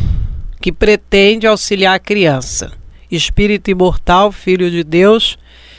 que 0.60 0.72
pretende 0.72 1.46
auxiliar 1.46 1.94
a 1.94 2.00
criança, 2.00 2.72
espírito 3.08 3.70
imortal, 3.70 4.32
filho 4.32 4.68
de 4.68 4.82
Deus, 4.82 5.38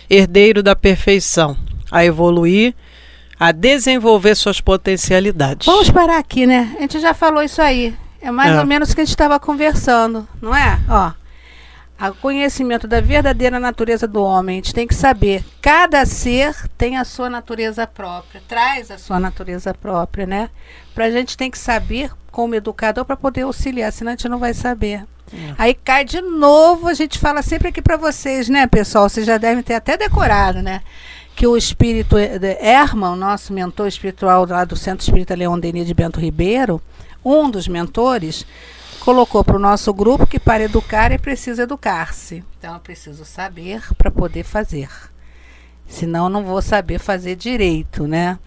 herdeiro 0.10 0.63
da 0.63 0.74
perfeição, 0.74 1.57
a 1.91 2.05
evoluir, 2.05 2.74
a 3.38 3.51
desenvolver 3.51 4.36
suas 4.36 4.62
potencialidades. 4.62 5.65
Vamos 5.65 5.89
parar 5.89 6.17
aqui, 6.17 6.45
né? 6.45 6.74
A 6.77 6.81
gente 6.83 7.01
já 7.01 7.13
falou 7.13 7.43
isso 7.43 7.62
aí. 7.62 7.93
É 8.22 8.31
mais 8.31 8.55
é. 8.55 8.60
ou 8.60 8.65
menos 8.65 8.91
o 8.91 8.95
que 8.95 9.01
a 9.01 9.03
gente 9.03 9.13
estava 9.13 9.38
conversando, 9.38 10.25
não 10.41 10.55
é? 10.55 10.79
Ó, 10.88 11.12
o 12.10 12.15
conhecimento 12.15 12.88
da 12.88 13.00
verdadeira 13.00 13.60
natureza 13.60 14.07
do 14.07 14.22
homem. 14.22 14.55
A 14.55 14.62
gente 14.62 14.74
tem 14.74 14.88
que 14.88 14.95
saber, 14.95 15.43
cada 15.62 16.05
ser 16.05 16.55
tem 16.77 16.98
a 16.98 17.05
sua 17.05 17.29
natureza 17.29 17.88
própria, 17.88 18.41
traz 18.48 18.91
a 18.91 18.98
sua 18.98 19.19
natureza 19.19 19.74
própria, 19.74 20.25
né? 20.25 20.50
Para 20.93 21.05
a 21.05 21.12
gente 21.12 21.38
tem 21.38 21.50
que 21.50 21.57
saber 21.57 22.12
como 22.31 22.55
educador 22.55 23.05
para 23.05 23.15
poder 23.15 23.43
auxiliar, 23.43 23.91
senão 23.91 24.12
a 24.12 24.15
gente 24.15 24.27
não 24.27 24.39
vai 24.39 24.53
saber. 24.53 25.05
É. 25.31 25.53
Aí 25.57 25.74
cai 25.74 26.03
de 26.03 26.22
novo, 26.22 26.88
a 26.88 26.93
gente 26.93 27.17
fala 27.17 27.41
sempre 27.41 27.69
aqui 27.69 27.81
para 27.81 27.98
vocês, 27.98 28.50
né, 28.50 28.67
pessoal? 28.67 29.10
Vocês 29.10 29.25
já 29.25 29.38
devem 29.38 29.63
ter 29.63 29.75
até 29.75 29.98
decorado, 29.98 30.62
né? 30.62 30.81
Que 31.36 31.48
o 31.48 31.57
espírito 31.57 32.15
Herman, 32.17 33.15
nosso 33.15 33.53
mentor 33.53 33.88
espiritual 33.88 34.45
lá 34.45 34.65
do 34.65 34.75
Centro 34.75 35.03
Espírita 35.03 35.36
Leão 35.36 35.60
Denis 35.60 35.88
de 35.88 35.93
Bento 35.93 36.19
Ribeiro, 36.19 36.79
um 37.25 37.50
dos 37.50 37.67
mentores, 37.67 38.45
colocou 39.03 39.43
para 39.43 39.57
o 39.57 39.60
nosso 39.60 39.93
grupo 39.93 40.25
que 40.25 40.39
para 40.39 40.63
educar 40.63 41.12
é 41.12 41.17
preciso 41.17 41.62
educar-se. 41.62 42.41
Então 42.57 42.74
eu 42.74 42.79
preciso 42.79 43.25
saber 43.25 43.81
para 43.98 44.10
poder 44.10 44.43
fazer. 44.43 44.89
Senão 45.86 46.29
não 46.29 46.45
vou 46.45 46.62
saber 46.62 47.00
fazer 47.00 47.36
direito, 47.36 48.07
né? 48.07 48.39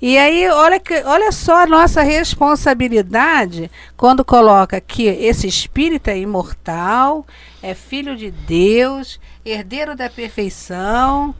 E 0.00 0.16
aí, 0.16 0.48
olha, 0.48 0.80
que, 0.80 0.94
olha 1.02 1.30
só 1.30 1.64
a 1.64 1.66
nossa 1.66 2.02
responsabilidade 2.02 3.70
quando 3.96 4.24
coloca 4.24 4.80
que 4.80 5.04
esse 5.06 5.46
espírito 5.46 6.08
é 6.08 6.18
imortal, 6.18 7.26
é 7.62 7.74
filho 7.74 8.16
de 8.16 8.30
Deus, 8.30 9.20
herdeiro 9.44 9.94
da 9.94 10.08
perfeição, 10.08 11.34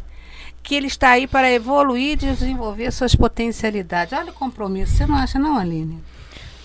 que 0.63 0.75
ele 0.75 0.89
está 0.89 1.11
aí 1.11 1.27
para 1.27 1.51
evoluir 1.51 2.13
e 2.13 2.17
desenvolver 2.17 2.91
suas 2.93 3.15
potencialidades. 3.15 4.13
Olha 4.13 4.31
o 4.31 4.35
compromisso, 4.35 4.95
você 4.95 5.07
não 5.07 5.17
acha 5.17 5.39
não, 5.39 5.57
Aline? 5.57 6.03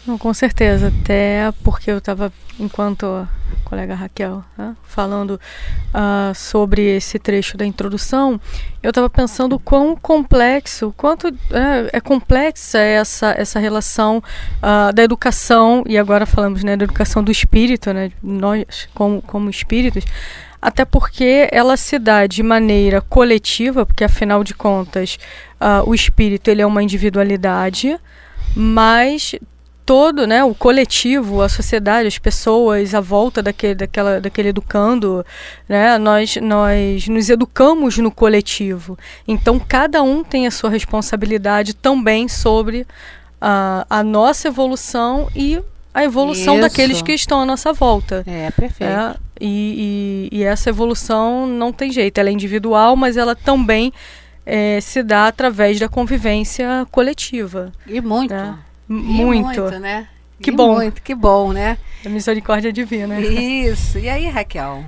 Não, 0.05 0.17
com 0.17 0.33
certeza, 0.33 0.89
até 0.89 1.53
porque 1.63 1.89
eu 1.89 1.99
estava, 1.99 2.31
enquanto 2.59 3.25
colega 3.63 3.95
Raquel, 3.95 4.43
né, 4.57 4.75
falando 4.83 5.39
uh, 5.93 6.35
sobre 6.35 6.97
esse 6.97 7.17
trecho 7.17 7.55
da 7.55 7.65
introdução, 7.65 8.39
eu 8.81 8.89
estava 8.89 9.09
pensando 9.09 9.57
quão 9.57 9.95
complexo, 9.95 10.93
quanto 10.97 11.27
é, 11.27 11.89
é 11.93 12.01
complexa 12.01 12.79
essa, 12.79 13.33
essa 13.37 13.59
relação 13.59 14.21
uh, 14.57 14.91
da 14.93 15.03
educação, 15.03 15.83
e 15.87 15.97
agora 15.97 16.25
falamos 16.25 16.65
né, 16.65 16.75
da 16.75 16.83
educação 16.83 17.23
do 17.23 17.31
espírito, 17.31 17.93
né, 17.93 18.11
nós 18.21 18.89
como, 18.93 19.21
como 19.21 19.49
espíritos, 19.49 20.03
até 20.61 20.83
porque 20.83 21.47
ela 21.49 21.77
se 21.77 21.97
dá 21.97 22.27
de 22.27 22.43
maneira 22.43 22.99
coletiva, 22.99 23.85
porque 23.85 24.03
afinal 24.03 24.43
de 24.43 24.53
contas 24.53 25.17
uh, 25.61 25.89
o 25.89 25.95
espírito 25.95 26.49
ele 26.49 26.61
é 26.61 26.65
uma 26.65 26.83
individualidade, 26.83 27.97
mas 28.55 29.33
todo, 29.85 30.25
né, 30.25 30.43
o 30.43 30.53
coletivo, 30.53 31.41
a 31.41 31.49
sociedade, 31.49 32.07
as 32.07 32.17
pessoas 32.17 32.93
à 32.93 33.01
volta 33.01 33.41
daquele, 33.41 33.75
daquela, 33.75 34.21
daquele 34.21 34.49
educando, 34.49 35.25
né, 35.67 35.97
nós, 35.97 36.37
nós 36.37 37.07
nos 37.07 37.29
educamos 37.29 37.97
no 37.97 38.11
coletivo. 38.11 38.97
Então, 39.27 39.59
cada 39.59 40.01
um 40.01 40.23
tem 40.23 40.47
a 40.47 40.51
sua 40.51 40.69
responsabilidade 40.69 41.73
também 41.73 42.27
sobre 42.27 42.87
a, 43.39 43.85
a 43.89 44.03
nossa 44.03 44.47
evolução 44.47 45.27
e 45.35 45.61
a 45.93 46.03
evolução 46.03 46.55
Isso. 46.55 46.61
daqueles 46.61 47.01
que 47.01 47.11
estão 47.11 47.41
à 47.41 47.45
nossa 47.45 47.71
volta. 47.71 48.23
É, 48.25 48.49
perfeito. 48.51 48.91
É, 48.91 49.15
e, 49.39 50.29
e, 50.31 50.39
e, 50.39 50.43
essa 50.43 50.69
evolução 50.69 51.45
não 51.45 51.71
tem 51.71 51.91
jeito, 51.91 52.17
ela 52.17 52.29
é 52.29 52.31
individual, 52.31 52.95
mas 52.95 53.17
ela 53.17 53.35
também 53.35 53.93
é, 54.45 54.79
se 54.81 55.03
dá 55.03 55.27
através 55.27 55.79
da 55.79 55.89
convivência 55.89 56.87
coletiva. 56.89 57.71
E 57.85 58.01
muito. 58.01 58.33
Né? 58.33 58.57
Muito. 58.93 59.61
muito, 59.61 59.79
né? 59.79 60.07
Que 60.41 60.49
e 60.49 60.53
bom. 60.53 60.75
Muito, 60.75 61.01
que 61.01 61.15
bom, 61.15 61.53
né? 61.53 61.77
A 62.05 62.09
misericórdia 62.09 62.71
divina. 62.71 63.19
Isso. 63.19 63.97
E 63.97 64.09
aí, 64.09 64.27
Raquel? 64.27 64.85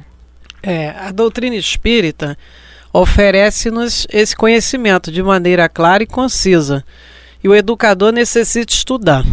É, 0.62 0.90
a 0.90 1.12
doutrina 1.12 1.56
espírita 1.56 2.38
oferece-nos 2.92 4.08
esse 4.12 4.36
conhecimento 4.36 5.12
de 5.12 5.22
maneira 5.22 5.70
clara 5.70 6.04
e 6.04 6.08
concisa. 6.08 6.84
E 7.44 7.48
o 7.48 7.56
educador 7.56 8.12
necessita 8.12 8.74
estudar 8.74 9.24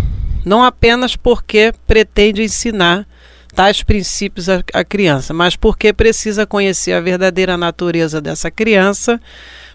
não 0.44 0.62
apenas 0.62 1.16
porque 1.16 1.72
pretende 1.86 2.42
ensinar 2.42 3.06
tais 3.54 3.82
princípios 3.82 4.48
à, 4.48 4.62
à 4.72 4.84
criança, 4.84 5.32
mas 5.34 5.56
porque 5.56 5.92
precisa 5.92 6.46
conhecer 6.46 6.92
a 6.92 7.00
verdadeira 7.00 7.56
natureza 7.56 8.20
dessa 8.20 8.50
criança 8.50 9.20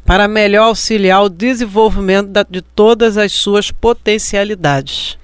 para 0.08 0.26
melhor 0.26 0.68
auxiliar 0.68 1.22
o 1.22 1.30
desenvolvimento 1.30 2.30
da, 2.30 2.42
de 2.42 2.62
todas 2.62 3.18
as 3.18 3.34
suas 3.34 3.72
potencialidades. 3.72 5.20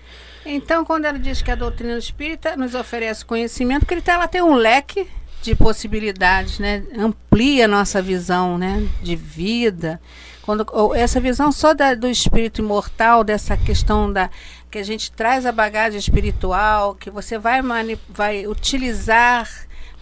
Então, 0.46 0.84
quando 0.84 1.06
ela 1.06 1.18
diz 1.18 1.42
que 1.42 1.50
a 1.50 1.56
doutrina 1.56 1.98
espírita 1.98 2.58
nos 2.58 2.76
oferece 2.76 3.24
conhecimento, 3.24 3.86
porque 3.86 4.02
tá, 4.02 4.16
ela 4.16 4.28
tem 4.28 4.42
um 4.42 4.56
leque 4.56 5.08
de 5.42 5.56
possibilidades, 5.56 6.60
né? 6.60 6.84
Amplia 6.98 7.66
nossa 7.66 8.02
visão, 8.02 8.58
né? 8.58 8.86
De 9.02 9.16
vida. 9.16 10.02
Quando, 10.42 10.66
essa 10.94 11.22
visão 11.22 11.50
só 11.50 11.74
da, 11.74 11.96
do 11.96 12.10
espírito 12.10 12.60
imortal, 12.60 13.24
dessa 13.24 13.56
questão 13.56 14.12
da, 14.12 14.30
que 14.70 14.78
a 14.78 14.84
gente 14.84 15.14
traz 15.14 15.46
a 15.46 15.52
bagagem 15.54 15.98
espiritual, 15.98 16.94
que 16.96 17.10
você 17.10 17.38
vai, 17.38 17.62
vai 18.10 18.46
utilizar, 18.48 19.50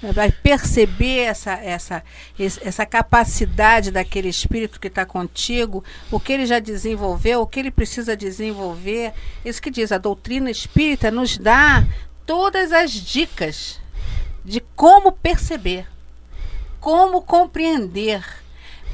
vai 0.01 0.31
perceber 0.31 1.20
essa, 1.20 1.53
essa, 1.53 2.03
essa 2.38 2.86
capacidade 2.86 3.91
daquele 3.91 4.29
espírito 4.29 4.79
que 4.79 4.88
está 4.88 5.05
contigo, 5.05 5.84
o 6.10 6.20
que 6.20 6.34
ele 6.34 6.46
já 6.46 6.60
desenvolveu, 6.60 7.41
o 7.41 7.48
que 7.48 7.60
ele 7.60 7.72
precisa 7.72 8.15
desenvolver. 8.15 9.13
Isso 9.46 9.62
que 9.62 9.70
diz, 9.70 9.91
a 9.91 9.98
doutrina 9.98 10.50
espírita 10.50 11.12
nos 11.12 11.38
dá 11.38 11.86
todas 12.25 12.72
as 12.72 12.91
dicas 12.91 13.79
de 14.43 14.60
como 14.75 15.12
perceber, 15.12 15.88
como 16.79 17.22
compreender, 17.22 18.25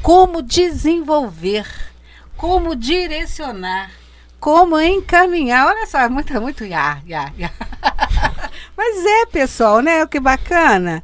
como 0.01 0.41
desenvolver, 0.41 1.65
como 2.35 2.75
direcionar 2.75 3.91
como 4.39 4.79
encaminhar. 4.79 5.67
Olha 5.67 5.85
só, 5.85 6.09
muito, 6.09 6.39
muito 6.39 6.65
ya, 6.65 7.01
ya. 7.05 7.31
Mas 8.77 9.03
é, 9.03 9.25
pessoal, 9.25 9.81
né? 9.81 10.05
Que 10.05 10.19
bacana. 10.19 11.03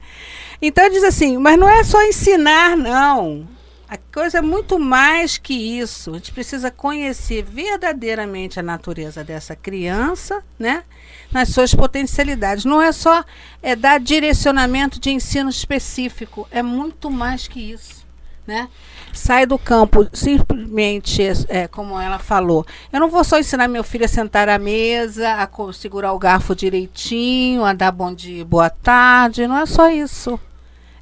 Então 0.62 0.88
diz 0.89 1.03
assim, 1.03 1.38
mas 1.38 1.58
não 1.58 1.68
é 1.68 1.84
só 1.84 2.01
ensinar, 2.03 2.77
não. 2.77 3.48
A 3.90 3.98
coisa 3.98 4.38
é 4.38 4.42
muito 4.42 4.79
mais 4.79 5.38
que 5.38 5.53
isso. 5.53 6.12
A 6.12 6.14
gente 6.14 6.31
precisa 6.31 6.72
conhecer 6.72 7.44
verdadeiramente 7.44 8.59
a 8.59 8.64
natureza 8.64 9.24
dessa 9.24 9.55
criança, 9.55 10.44
né? 10.57 10.83
Nas 11.31 11.50
suas 11.50 11.74
potencialidades. 11.75 12.64
Não 12.64 12.81
é 12.81 12.92
só 12.92 13.25
é 13.62 13.75
dar 13.75 14.00
direcionamento 14.00 15.00
de 15.00 15.09
ensino 15.12 15.50
específico. 15.50 16.48
É 16.50 16.64
muito 16.64 17.12
mais 17.12 17.48
que 17.48 17.59
isso, 17.59 18.05
né? 18.48 18.70
Sai 19.13 19.45
do 19.45 19.57
campo 19.57 20.07
simplesmente, 20.11 21.21
é, 21.47 21.67
como 21.67 21.99
ela 21.99 22.19
falou, 22.19 22.65
eu 22.91 22.99
não 22.99 23.09
vou 23.09 23.23
só 23.23 23.39
ensinar 23.39 23.67
meu 23.67 23.83
filho 23.83 24.05
a 24.05 24.07
sentar 24.07 24.49
à 24.49 24.57
mesa, 24.57 25.35
a 25.35 25.49
segurar 25.71 26.13
o 26.13 26.19
garfo 26.19 26.55
direitinho, 26.55 27.63
a 27.63 27.73
dar 27.73 27.91
bom 27.91 28.13
dia, 28.13 28.43
boa 28.43 28.69
tarde, 28.69 29.47
não 29.47 29.57
é 29.57 29.65
só 29.65 29.89
isso. 29.89 30.39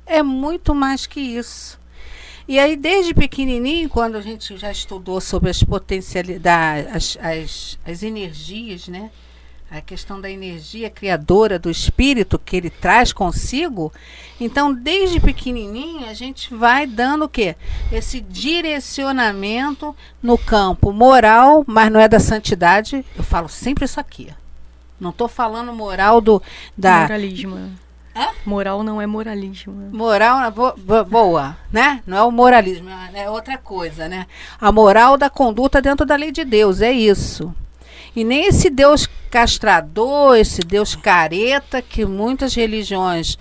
É 0.06 0.22
muito 0.22 0.76
mais 0.76 1.08
que 1.08 1.20
isso. 1.20 1.80
E 2.48 2.60
aí, 2.60 2.76
desde 2.76 3.14
pequenininho, 3.14 3.88
quando 3.88 4.18
a 4.18 4.22
gente 4.22 4.58
já 4.58 4.72
estudou 4.72 5.22
sobre 5.22 5.50
as 5.50 5.64
potencialidades, 5.64 7.18
as, 7.18 7.26
as, 7.26 7.80
as 7.86 8.04
energias, 8.04 8.88
né? 8.88 9.10
a 9.72 9.80
questão 9.80 10.20
da 10.20 10.30
energia 10.30 10.90
criadora 10.90 11.58
do 11.58 11.72
espírito 11.72 12.38
que 12.52 12.58
ele 12.58 12.70
traz 12.70 13.14
consigo. 13.14 13.94
Então, 14.38 14.74
desde 14.74 15.22
pequenininho, 15.22 16.06
a 16.06 16.14
gente 16.14 16.54
vai 16.54 16.86
dando 16.86 17.24
o 17.24 17.30
quê? 17.30 17.56
Esse 17.90 18.20
direcionamento 18.20 19.96
no 20.22 20.38
campo 20.38 20.92
moral, 20.92 21.64
mas 21.66 21.90
não 21.90 21.98
é 21.98 22.10
da 22.10 22.20
santidade. 22.20 23.06
Eu 23.16 23.24
falo 23.24 23.48
sempre 23.48 23.86
isso 23.86 24.02
aqui. 24.02 24.34
Não 25.00 25.12
estou 25.12 25.30
falando 25.30 25.72
moral 25.72 26.20
do 26.20 26.44
da 26.78 27.04
moralismo. 27.04 27.72
Hã? 28.14 28.28
Moral 28.46 28.84
não 28.84 29.02
é 29.02 29.08
moralismo. 29.08 29.90
Moral 29.94 30.52
boa, 30.52 31.06
boa, 31.06 31.58
né? 31.72 32.04
Não 32.06 32.18
é 32.18 32.24
o 32.24 32.32
moralismo, 32.32 32.90
é 33.14 33.30
outra 33.30 33.58
coisa, 33.58 34.10
né? 34.10 34.28
A 34.60 34.74
moral 34.74 35.16
da 35.16 35.30
conduta 35.30 35.82
dentro 35.82 36.06
da 36.06 36.18
lei 36.18 36.34
de 36.34 36.44
Deus, 36.44 36.82
é 36.82 36.92
isso. 36.92 37.56
E 38.14 38.26
nem 38.26 38.48
esse 38.48 38.70
Deus 38.70 39.08
castrador, 39.32 40.36
esse 40.36 40.62
Deus 40.62 40.94
careta 40.94 41.82
que 41.82 42.06
muitas 42.06 42.54
religiões 42.54 43.38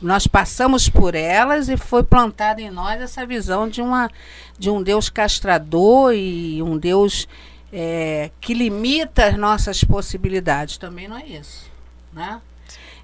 nós 0.00 0.26
passamos 0.26 0.88
por 0.88 1.14
elas 1.14 1.68
e 1.68 1.76
foi 1.76 2.02
plantada 2.02 2.60
em 2.60 2.70
nós 2.70 3.00
essa 3.00 3.26
visão 3.26 3.68
de, 3.68 3.82
uma, 3.82 4.10
de 4.58 4.70
um 4.70 4.82
Deus 4.82 5.08
castrador 5.08 6.12
e 6.14 6.62
um 6.62 6.78
Deus 6.78 7.28
é, 7.72 8.30
que 8.40 8.54
limita 8.54 9.26
as 9.26 9.36
nossas 9.36 9.84
possibilidades. 9.84 10.76
Também 10.76 11.06
não 11.06 11.16
é 11.16 11.26
isso. 11.26 11.70
Né? 12.12 12.40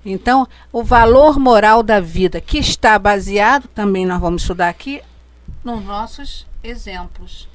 Então, 0.05 0.49
o 0.73 0.83
valor 0.83 1.39
moral 1.39 1.83
da 1.83 2.01
vida, 2.01 2.41
que 2.41 2.59
está 2.59 2.99
baseado, 2.99 3.69
também 3.69 4.07
nós 4.07 4.21
vamos 4.21 4.43
estudar 4.43 4.69
aqui, 4.69 5.03
nos 5.65 5.85
nossos 5.85 6.47
exemplos 6.63 7.49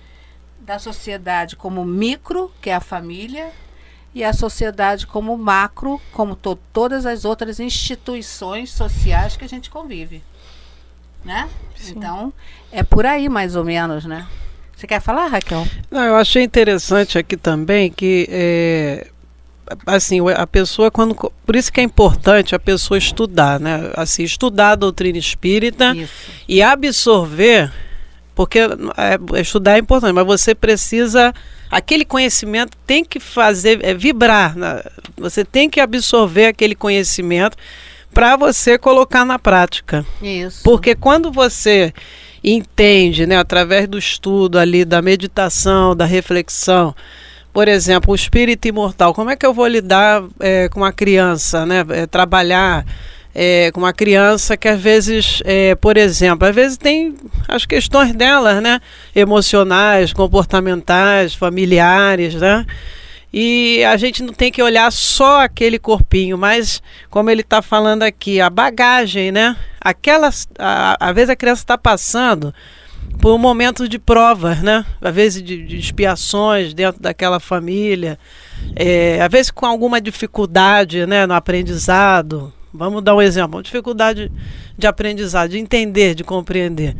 da 0.59 0.79
sociedade 0.79 1.55
como 1.55 1.83
micro, 1.83 2.51
que 2.61 2.69
é 2.69 2.75
a 2.75 2.79
família, 2.79 3.51
e 4.13 4.23
a 4.23 4.33
sociedade 4.33 5.07
como 5.07 5.37
macro, 5.37 5.99
como 6.11 6.35
to 6.35 6.57
todas 6.71 7.05
as 7.05 7.25
outras 7.25 7.59
instituições 7.59 8.71
sociais 8.71 9.35
que 9.35 9.43
a 9.43 9.49
gente 9.49 9.69
convive. 9.69 10.21
Né? 11.25 11.49
Então, 11.87 12.33
é 12.71 12.83
por 12.83 13.05
aí 13.05 13.29
mais 13.29 13.55
ou 13.55 13.63
menos, 13.63 14.05
né? 14.05 14.27
Você 14.75 14.85
quer 14.85 14.99
falar, 14.99 15.27
Raquel? 15.27 15.65
Não, 15.89 16.03
eu 16.03 16.15
achei 16.15 16.43
interessante 16.43 17.17
aqui 17.17 17.37
também 17.37 17.89
que 17.89 18.27
é, 18.29 19.07
assim, 19.85 20.19
a 20.35 20.45
pessoa 20.45 20.91
quando 20.91 21.15
por 21.45 21.55
isso 21.55 21.71
que 21.71 21.79
é 21.79 21.83
importante 21.83 22.53
a 22.53 22.59
pessoa 22.59 22.97
estudar, 22.97 23.59
né? 23.59 23.91
Assim, 23.95 24.23
estudar 24.23 24.71
a 24.71 24.75
doutrina 24.75 25.17
espírita 25.17 25.95
isso. 25.95 26.29
e 26.47 26.61
absorver 26.61 27.71
porque 28.35 28.59
é, 28.59 29.41
estudar 29.41 29.75
é 29.75 29.79
importante, 29.79 30.13
mas 30.13 30.25
você 30.25 30.55
precisa. 30.55 31.33
Aquele 31.73 32.05
conhecimento 32.05 32.77
tem 32.85 33.03
que 33.03 33.19
fazer, 33.19 33.83
é, 33.83 33.93
vibrar. 33.93 34.55
Né? 34.55 34.83
Você 35.17 35.43
tem 35.43 35.69
que 35.69 35.79
absorver 35.79 36.45
aquele 36.45 36.75
conhecimento 36.75 37.57
para 38.13 38.35
você 38.35 38.77
colocar 38.77 39.25
na 39.25 39.39
prática. 39.39 40.05
Isso. 40.21 40.61
Porque 40.63 40.93
quando 40.93 41.31
você 41.31 41.91
entende, 42.43 43.25
né, 43.25 43.37
através 43.37 43.87
do 43.87 43.97
estudo 43.97 44.59
ali, 44.59 44.85
da 44.85 45.01
meditação, 45.01 45.95
da 45.95 46.05
reflexão, 46.05 46.93
por 47.51 47.67
exemplo, 47.67 48.11
o 48.11 48.15
espírito 48.15 48.67
imortal, 48.67 49.13
como 49.13 49.29
é 49.29 49.35
que 49.35 49.45
eu 49.45 49.53
vou 49.53 49.65
lidar 49.65 50.23
é, 50.39 50.69
com 50.69 50.81
uma 50.81 50.91
criança, 50.91 51.65
né, 51.65 51.85
é, 51.89 52.05
trabalhar 52.05 52.85
é, 53.33 53.71
com 53.71 53.79
uma 53.81 53.93
criança 53.93 54.55
que 54.55 54.67
às 54.67 54.79
vezes, 54.79 55.41
é, 55.45 55.75
por 55.75 55.97
exemplo, 55.97 56.47
às 56.47 56.53
vezes 56.53 56.77
tem 56.77 57.15
as 57.47 57.65
questões 57.65 58.13
delas, 58.13 58.61
né? 58.61 58.79
Emocionais, 59.15 60.13
comportamentais, 60.13 61.33
familiares, 61.33 62.35
né? 62.35 62.65
E 63.33 63.83
a 63.85 63.97
gente 63.97 64.21
não 64.21 64.31
tem 64.31 64.51
que 64.51 64.61
olhar 64.61 64.91
só 64.91 65.41
aquele 65.41 65.79
corpinho, 65.79 66.37
mas 66.37 66.83
como 67.09 67.31
ele 67.31 67.41
está 67.41 67.63
falando 67.63 68.03
aqui, 68.03 68.39
a 68.39 68.47
bagagem, 68.47 69.31
né? 69.31 69.57
Aquelas, 69.81 70.47
a, 70.59 70.95
às 70.99 71.15
vezes 71.15 71.31
a 71.31 71.35
criança 71.35 71.63
está 71.63 71.77
passando 71.77 72.53
por 73.19 73.33
um 73.33 73.39
momento 73.39 73.89
de 73.89 73.97
provas, 73.97 74.61
né? 74.61 74.85
Às 75.01 75.15
vezes 75.15 75.41
de, 75.41 75.65
de 75.65 75.77
expiações 75.77 76.75
dentro 76.75 77.01
daquela 77.01 77.39
família, 77.39 78.19
é, 78.75 79.19
às 79.19 79.31
vezes 79.31 79.49
com 79.49 79.65
alguma 79.65 79.99
dificuldade, 79.99 81.07
né, 81.07 81.25
no 81.25 81.33
aprendizado. 81.33 82.53
Vamos 82.73 83.03
dar 83.03 83.15
um 83.15 83.21
exemplo, 83.21 83.61
dificuldade 83.61 84.31
de 84.75 84.87
aprendizado, 84.87 85.51
de 85.51 85.59
entender, 85.59 86.15
de 86.15 86.23
compreender. 86.23 86.95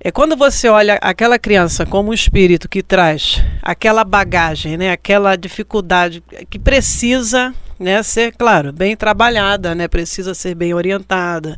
É 0.00 0.10
quando 0.10 0.36
você 0.36 0.68
olha 0.68 0.94
aquela 0.94 1.38
criança 1.38 1.86
como 1.86 2.10
um 2.10 2.12
espírito 2.12 2.68
que 2.68 2.82
traz 2.82 3.40
aquela 3.62 4.02
bagagem, 4.02 4.76
né, 4.76 4.90
aquela 4.90 5.36
dificuldade 5.36 6.20
que 6.50 6.58
precisa, 6.58 7.54
né, 7.78 8.02
ser, 8.02 8.34
claro, 8.36 8.72
bem 8.72 8.96
trabalhada, 8.96 9.72
né, 9.76 9.86
precisa 9.86 10.34
ser 10.34 10.56
bem 10.56 10.74
orientada. 10.74 11.56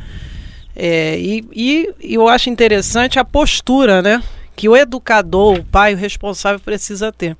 É, 0.76 1.18
e, 1.18 1.42
e 1.54 2.14
eu 2.14 2.28
acho 2.28 2.50
interessante 2.50 3.18
a 3.18 3.24
postura, 3.24 4.02
né, 4.02 4.22
que 4.54 4.68
o 4.68 4.76
educador, 4.76 5.60
o 5.60 5.64
pai, 5.64 5.94
o 5.94 5.96
responsável 5.96 6.60
precisa 6.60 7.10
ter 7.10 7.34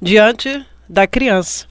diante 0.00 0.64
da 0.88 1.04
criança. 1.04 1.66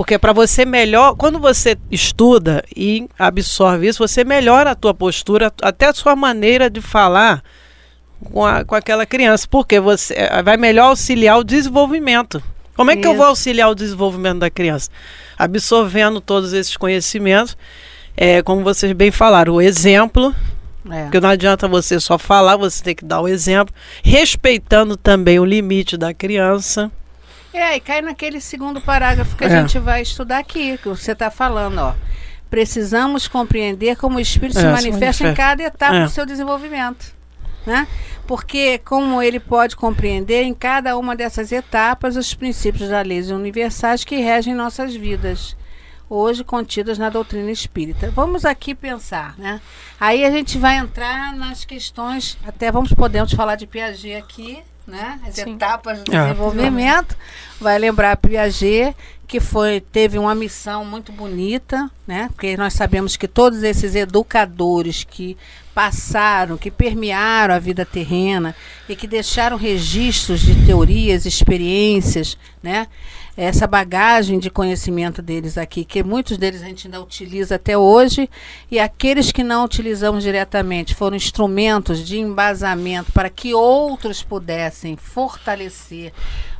Porque 0.00 0.18
para 0.18 0.32
você 0.32 0.64
melhor, 0.64 1.14
quando 1.14 1.38
você 1.38 1.76
estuda 1.90 2.64
e 2.74 3.06
absorve 3.18 3.86
isso, 3.86 3.98
você 3.98 4.24
melhora 4.24 4.70
a 4.70 4.74
tua 4.74 4.94
postura, 4.94 5.52
até 5.60 5.88
a 5.88 5.92
sua 5.92 6.16
maneira 6.16 6.70
de 6.70 6.80
falar 6.80 7.42
com, 8.32 8.46
a, 8.46 8.64
com 8.64 8.74
aquela 8.74 9.04
criança, 9.04 9.46
porque 9.50 9.78
você 9.78 10.14
eh, 10.16 10.42
vai 10.42 10.56
melhor 10.56 10.86
auxiliar 10.86 11.38
o 11.38 11.44
desenvolvimento. 11.44 12.42
Como 12.74 12.90
é 12.90 12.94
que 12.94 13.02
Isso. 13.02 13.10
eu 13.10 13.14
vou 13.14 13.26
auxiliar 13.26 13.68
o 13.68 13.74
desenvolvimento 13.74 14.38
da 14.38 14.48
criança? 14.48 14.90
Absorvendo 15.38 16.18
todos 16.18 16.54
esses 16.54 16.78
conhecimentos, 16.78 17.54
é, 18.16 18.40
como 18.40 18.64
vocês 18.64 18.94
bem 18.94 19.10
falaram, 19.10 19.56
o 19.56 19.60
exemplo, 19.60 20.34
é. 20.90 21.02
Porque 21.02 21.20
não 21.20 21.28
adianta 21.28 21.68
você 21.68 22.00
só 22.00 22.16
falar, 22.16 22.56
você 22.56 22.82
tem 22.82 22.94
que 22.94 23.04
dar 23.04 23.20
o 23.20 23.28
exemplo, 23.28 23.74
respeitando 24.02 24.96
também 24.96 25.38
o 25.38 25.44
limite 25.44 25.98
da 25.98 26.14
criança. 26.14 26.90
É, 27.52 27.76
e 27.76 27.80
cai 27.80 28.00
naquele 28.00 28.40
segundo 28.40 28.80
parágrafo 28.80 29.36
que 29.36 29.44
a 29.44 29.48
é. 29.48 29.60
gente 29.60 29.78
vai 29.78 30.02
estudar 30.02 30.38
aqui, 30.38 30.78
que 30.78 30.88
você 30.88 31.12
está 31.12 31.30
falando, 31.30 31.78
ó. 31.78 31.94
Precisamos 32.48 33.28
compreender 33.28 33.96
como 33.96 34.18
o 34.18 34.20
espírito 34.20 34.58
é, 34.58 34.62
se 34.62 34.66
manifesta, 34.66 34.82
se 34.82 34.90
manifesta 34.90 35.28
em 35.28 35.34
cada 35.34 35.62
etapa 35.62 35.96
é. 35.96 36.04
do 36.04 36.10
seu 36.10 36.26
desenvolvimento 36.26 37.20
né? 37.66 37.86
Porque 38.26 38.78
como 38.78 39.22
ele 39.22 39.40
pode 39.40 39.76
compreender 39.76 40.42
em 40.42 40.54
cada 40.54 40.96
uma 40.96 41.16
dessas 41.16 41.50
etapas 41.52 42.16
os 42.16 42.34
princípios 42.34 42.88
das 42.88 43.06
leis 43.06 43.30
universais 43.30 44.04
que 44.04 44.16
regem 44.16 44.54
nossas 44.54 44.94
vidas, 44.94 45.56
hoje 46.08 46.44
contidas 46.44 46.98
na 46.98 47.08
doutrina 47.08 47.50
espírita. 47.50 48.10
Vamos 48.10 48.44
aqui 48.44 48.74
pensar, 48.74 49.36
né? 49.36 49.60
Aí 49.98 50.24
a 50.24 50.30
gente 50.30 50.58
vai 50.58 50.76
entrar 50.76 51.34
nas 51.34 51.64
questões, 51.64 52.38
até 52.46 52.70
vamos 52.70 52.92
podemos 52.92 53.32
falar 53.32 53.56
de 53.56 53.66
Piaget 53.66 54.14
aqui, 54.14 54.62
né? 54.90 55.20
As 55.26 55.36
Sim. 55.36 55.54
etapas 55.54 56.02
do 56.02 56.14
é. 56.14 56.22
desenvolvimento. 56.26 57.16
Vai 57.60 57.78
lembrar 57.78 58.16
Piaget 58.16 58.94
que 59.30 59.38
foi 59.38 59.80
teve 59.80 60.18
uma 60.18 60.34
missão 60.34 60.84
muito 60.84 61.12
bonita, 61.12 61.88
né? 62.04 62.28
Porque 62.32 62.56
nós 62.56 62.72
sabemos 62.72 63.16
que 63.16 63.28
todos 63.28 63.62
esses 63.62 63.94
educadores 63.94 65.04
que 65.04 65.36
passaram, 65.72 66.56
que 66.58 66.68
permearam 66.68 67.54
a 67.54 67.58
vida 67.60 67.86
terrena 67.86 68.56
e 68.88 68.96
que 68.96 69.06
deixaram 69.06 69.56
registros 69.56 70.40
de 70.40 70.66
teorias, 70.66 71.26
experiências, 71.26 72.36
né? 72.60 72.88
Essa 73.42 73.66
bagagem 73.66 74.38
de 74.38 74.50
conhecimento 74.50 75.22
deles 75.22 75.56
aqui, 75.56 75.82
que 75.82 76.02
muitos 76.04 76.36
deles 76.36 76.60
a 76.60 76.66
gente 76.66 76.86
ainda 76.86 77.00
utiliza 77.00 77.54
até 77.54 77.74
hoje, 77.74 78.28
e 78.70 78.78
aqueles 78.78 79.32
que 79.32 79.42
não 79.42 79.64
utilizamos 79.64 80.22
diretamente 80.22 80.94
foram 80.94 81.16
instrumentos 81.16 82.06
de 82.06 82.18
embasamento 82.18 83.10
para 83.12 83.30
que 83.30 83.54
outros 83.54 84.22
pudessem 84.22 84.94
fortalecer 84.94 86.12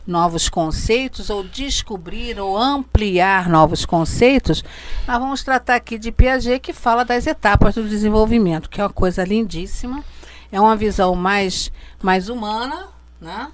novos 0.07 0.49
conceitos 0.49 1.29
ou 1.29 1.45
descobrir 1.45 2.40
ou 2.40 2.57
ampliar 2.57 3.51
novos 3.51 3.85
conceitos, 3.85 4.64
nós 5.07 5.19
vamos 5.19 5.43
tratar 5.43 5.75
aqui 5.75 5.99
de 5.99 6.11
Piaget, 6.11 6.61
que 6.61 6.73
fala 6.73 7.05
das 7.05 7.27
etapas 7.27 7.75
do 7.75 7.87
desenvolvimento, 7.87 8.71
que 8.71 8.81
é 8.81 8.85
uma 8.85 8.90
coisa 8.90 9.23
lindíssima. 9.23 10.03
É 10.51 10.59
uma 10.59 10.77
visão 10.77 11.14
mais, 11.14 11.71
mais 12.03 12.31
humana, 12.31 12.88
né? 13.21 13.49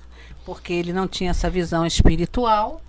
Porque 0.47 0.73
ele 0.73 0.93
não 0.93 1.09
tinha 1.09 1.31
essa 1.31 1.51
visão 1.51 1.85
espiritual, 1.85 2.81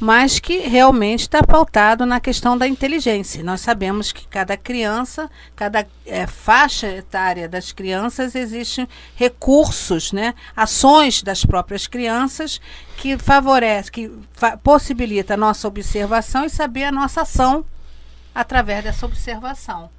mas 0.00 0.38
que 0.38 0.60
realmente 0.60 1.20
está 1.20 1.42
pautado 1.42 2.06
na 2.06 2.18
questão 2.18 2.56
da 2.56 2.66
inteligência. 2.66 3.44
Nós 3.44 3.60
sabemos 3.60 4.10
que 4.10 4.26
cada 4.26 4.56
criança, 4.56 5.30
cada 5.54 5.86
é, 6.06 6.26
faixa 6.26 6.88
etária 6.88 7.46
das 7.46 7.70
crianças, 7.70 8.34
existem 8.34 8.88
recursos, 9.14 10.10
né, 10.10 10.34
ações 10.56 11.22
das 11.22 11.44
próprias 11.44 11.86
crianças 11.86 12.58
que 12.96 13.18
favorece, 13.18 13.92
que 13.92 14.10
fa 14.32 14.56
possibilita 14.56 15.34
a 15.34 15.36
nossa 15.36 15.68
observação 15.68 16.46
e 16.46 16.50
saber 16.50 16.84
a 16.84 16.92
nossa 16.92 17.20
ação 17.20 17.62
através 18.34 18.82
dessa 18.82 19.04
observação. 19.04 19.90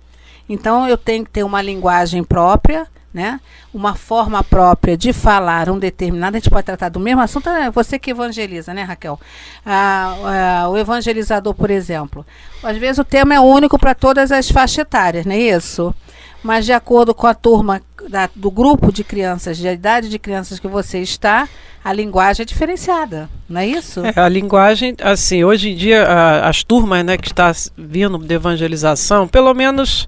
Então 0.49 0.87
eu 0.87 0.97
tenho 0.97 1.23
que 1.23 1.29
ter 1.31 1.43
uma 1.43 1.61
linguagem 1.61 2.23
própria, 2.23 2.87
né? 3.13 3.39
Uma 3.73 3.93
forma 3.93 4.43
própria 4.43 4.97
de 4.97 5.13
falar 5.13 5.69
um 5.69 5.77
determinado, 5.77 6.35
a 6.35 6.39
gente 6.39 6.49
pode 6.49 6.65
tratar 6.65 6.89
do 6.89 6.99
mesmo 6.99 7.21
assunto, 7.21 7.47
é 7.49 7.69
você 7.69 7.99
que 7.99 8.11
evangeliza, 8.11 8.73
né, 8.73 8.83
Raquel? 8.83 9.19
Ah, 9.65 10.63
ah, 10.63 10.69
o 10.69 10.77
evangelizador, 10.77 11.53
por 11.53 11.69
exemplo. 11.69 12.25
Às 12.63 12.77
vezes 12.77 12.97
o 12.97 13.03
tema 13.03 13.35
é 13.35 13.39
único 13.39 13.77
para 13.77 13.93
todas 13.93 14.31
as 14.31 14.49
faixas 14.49 14.79
etárias, 14.79 15.25
não 15.25 15.33
é 15.33 15.39
isso? 15.39 15.93
Mas 16.41 16.65
de 16.65 16.73
acordo 16.73 17.13
com 17.13 17.27
a 17.27 17.33
turma 17.33 17.81
da, 18.09 18.29
do 18.35 18.51
grupo 18.51 18.91
de 18.91 19.03
crianças, 19.03 19.57
de 19.57 19.67
idade 19.67 20.09
de 20.09 20.19
crianças 20.19 20.59
que 20.59 20.67
você 20.67 20.99
está, 20.99 21.47
a 21.83 21.93
linguagem 21.93 22.43
é 22.43 22.45
diferenciada, 22.45 23.29
não 23.47 23.61
é 23.61 23.67
isso? 23.67 24.01
É, 24.05 24.13
a 24.19 24.27
linguagem, 24.27 24.95
assim, 25.01 25.43
hoje 25.43 25.71
em 25.71 25.75
dia, 25.75 26.03
a, 26.03 26.49
as 26.49 26.63
turmas 26.63 27.05
né, 27.05 27.17
que 27.17 27.27
estão 27.27 27.51
vindo 27.77 28.17
de 28.17 28.33
evangelização, 28.33 29.27
pelo 29.27 29.53
menos 29.53 30.07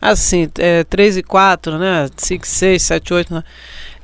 assim, 0.00 0.48
é, 0.58 0.84
3 0.84 1.18
e 1.18 1.22
4, 1.22 1.78
né? 1.78 2.08
5, 2.16 2.46
6, 2.46 2.82
7, 2.82 3.14
8, 3.14 3.34
né? 3.34 3.44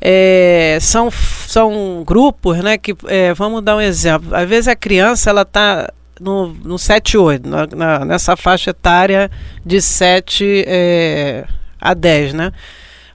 É, 0.00 0.78
são, 0.80 1.10
são 1.10 2.02
grupos, 2.06 2.58
né? 2.58 2.76
Que, 2.76 2.94
é, 3.06 3.32
vamos 3.34 3.62
dar 3.62 3.76
um 3.76 3.80
exemplo. 3.80 4.34
Às 4.34 4.48
vezes 4.48 4.68
a 4.68 4.76
criança, 4.76 5.30
ela 5.30 5.42
está 5.42 5.90
no, 6.20 6.48
no 6.48 6.78
7, 6.78 7.16
8, 7.16 7.48
na, 7.48 7.66
na, 7.66 8.04
nessa 8.04 8.36
faixa 8.36 8.70
etária 8.70 9.30
de 9.64 9.80
7 9.80 10.64
é, 10.66 11.44
a 11.80 11.94
10, 11.94 12.34
né? 12.34 12.52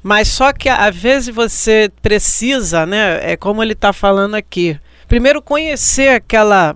Mas 0.01 0.29
só 0.29 0.53
que 0.53 0.69
às 0.69 0.95
vezes 0.95 1.33
você 1.33 1.91
precisa, 2.01 2.85
né? 2.85 3.19
É 3.33 3.35
como 3.35 3.61
ele 3.61 3.73
está 3.73 3.91
falando 3.91 4.35
aqui. 4.35 4.79
Primeiro 5.07 5.41
conhecer 5.41 6.09
aquela 6.09 6.75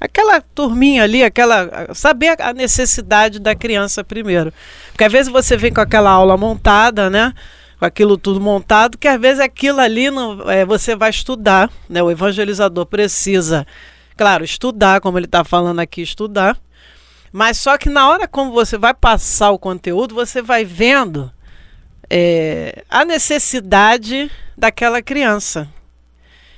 aquela 0.00 0.40
turminha 0.40 1.02
ali, 1.02 1.22
aquela 1.22 1.94
saber 1.94 2.36
a 2.40 2.52
necessidade 2.52 3.38
da 3.38 3.54
criança 3.54 4.04
primeiro. 4.04 4.52
Porque 4.88 5.04
às 5.04 5.12
vezes 5.12 5.32
você 5.32 5.56
vem 5.56 5.72
com 5.72 5.80
aquela 5.80 6.10
aula 6.10 6.36
montada, 6.36 7.10
né? 7.10 7.32
Com 7.78 7.84
aquilo 7.84 8.18
tudo 8.18 8.40
montado, 8.40 8.98
que 8.98 9.06
às 9.06 9.20
vezes 9.20 9.40
aquilo 9.40 9.80
ali 9.80 10.10
não, 10.10 10.50
é, 10.50 10.64
você 10.64 10.96
vai 10.96 11.10
estudar, 11.10 11.70
né? 11.88 12.02
O 12.02 12.10
evangelizador 12.10 12.86
precisa, 12.86 13.66
claro, 14.16 14.44
estudar, 14.44 15.00
como 15.00 15.18
ele 15.18 15.26
está 15.26 15.44
falando 15.44 15.80
aqui, 15.80 16.02
estudar. 16.02 16.58
Mas 17.32 17.58
só 17.58 17.76
que 17.76 17.88
na 17.88 18.08
hora 18.08 18.26
como 18.26 18.52
você 18.52 18.78
vai 18.78 18.94
passar 18.94 19.50
o 19.50 19.58
conteúdo, 19.58 20.14
você 20.14 20.40
vai 20.40 20.64
vendo 20.64 21.30
é, 22.08 22.82
a 22.88 23.04
necessidade 23.04 24.30
daquela 24.56 25.02
criança. 25.02 25.68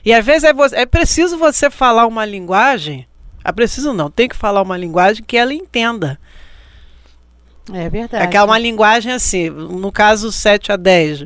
E 0.05 0.13
às 0.13 0.25
vezes 0.25 0.45
é, 0.45 0.81
é 0.81 0.87
preciso 0.87 1.37
você 1.37 1.69
falar 1.69 2.07
uma 2.07 2.25
linguagem. 2.25 3.07
É 3.45 3.53
preciso 3.53 3.93
não, 3.93 4.11
tem 4.11 4.29
que 4.29 4.37
falar 4.37 4.63
uma 4.63 4.77
linguagem 4.77 5.25
que 5.25 5.37
ela 5.37 5.55
entenda. 5.55 6.19
É 7.73 7.89
verdade. 7.89 8.23
Aquela 8.23 8.47
uma 8.47 8.59
linguagem 8.59 9.13
assim, 9.13 9.49
no 9.49 9.93
caso 9.93 10.33
7 10.33 10.73
a 10.73 10.77
10. 10.77 11.25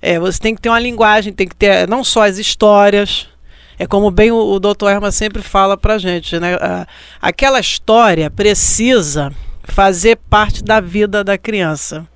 É, 0.00 0.18
você 0.18 0.38
tem 0.38 0.54
que 0.54 0.60
ter 0.60 0.68
uma 0.68 0.78
linguagem, 0.78 1.32
tem 1.32 1.48
que 1.48 1.56
ter 1.56 1.88
não 1.88 2.04
só 2.04 2.24
as 2.24 2.38
histórias, 2.38 3.28
é 3.78 3.86
como 3.86 4.10
bem 4.10 4.30
o, 4.30 4.36
o 4.36 4.60
Dr. 4.60 4.88
Herman 4.88 5.10
sempre 5.10 5.42
fala 5.42 5.76
pra 5.76 5.98
gente, 5.98 6.38
né? 6.38 6.54
A, 6.54 6.86
aquela 7.20 7.60
história 7.60 8.30
precisa 8.30 9.32
fazer 9.64 10.16
parte 10.30 10.62
da 10.62 10.80
vida 10.80 11.22
da 11.22 11.36
criança. 11.36 12.06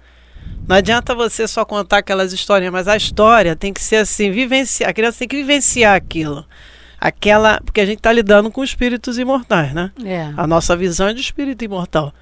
Não 0.66 0.76
adianta 0.76 1.14
você 1.14 1.48
só 1.48 1.64
contar 1.64 1.98
aquelas 1.98 2.32
histórias, 2.32 2.70
mas 2.70 2.86
a 2.86 2.96
história 2.96 3.56
tem 3.56 3.72
que 3.72 3.82
ser 3.82 3.96
assim, 3.96 4.30
vivenciar, 4.30 4.90
a 4.90 4.92
criança 4.92 5.18
tem 5.18 5.28
que 5.28 5.36
vivenciar 5.36 5.96
aquilo. 5.96 6.46
Aquela, 7.00 7.60
porque 7.64 7.80
a 7.80 7.86
gente 7.86 7.98
está 7.98 8.12
lidando 8.12 8.50
com 8.50 8.62
espíritos 8.62 9.18
imortais, 9.18 9.72
né? 9.72 9.90
É. 10.04 10.30
A 10.36 10.46
nossa 10.46 10.76
visão 10.76 11.08
é 11.08 11.14
de 11.14 11.20
espírito 11.20 11.64
imortal. 11.64 12.12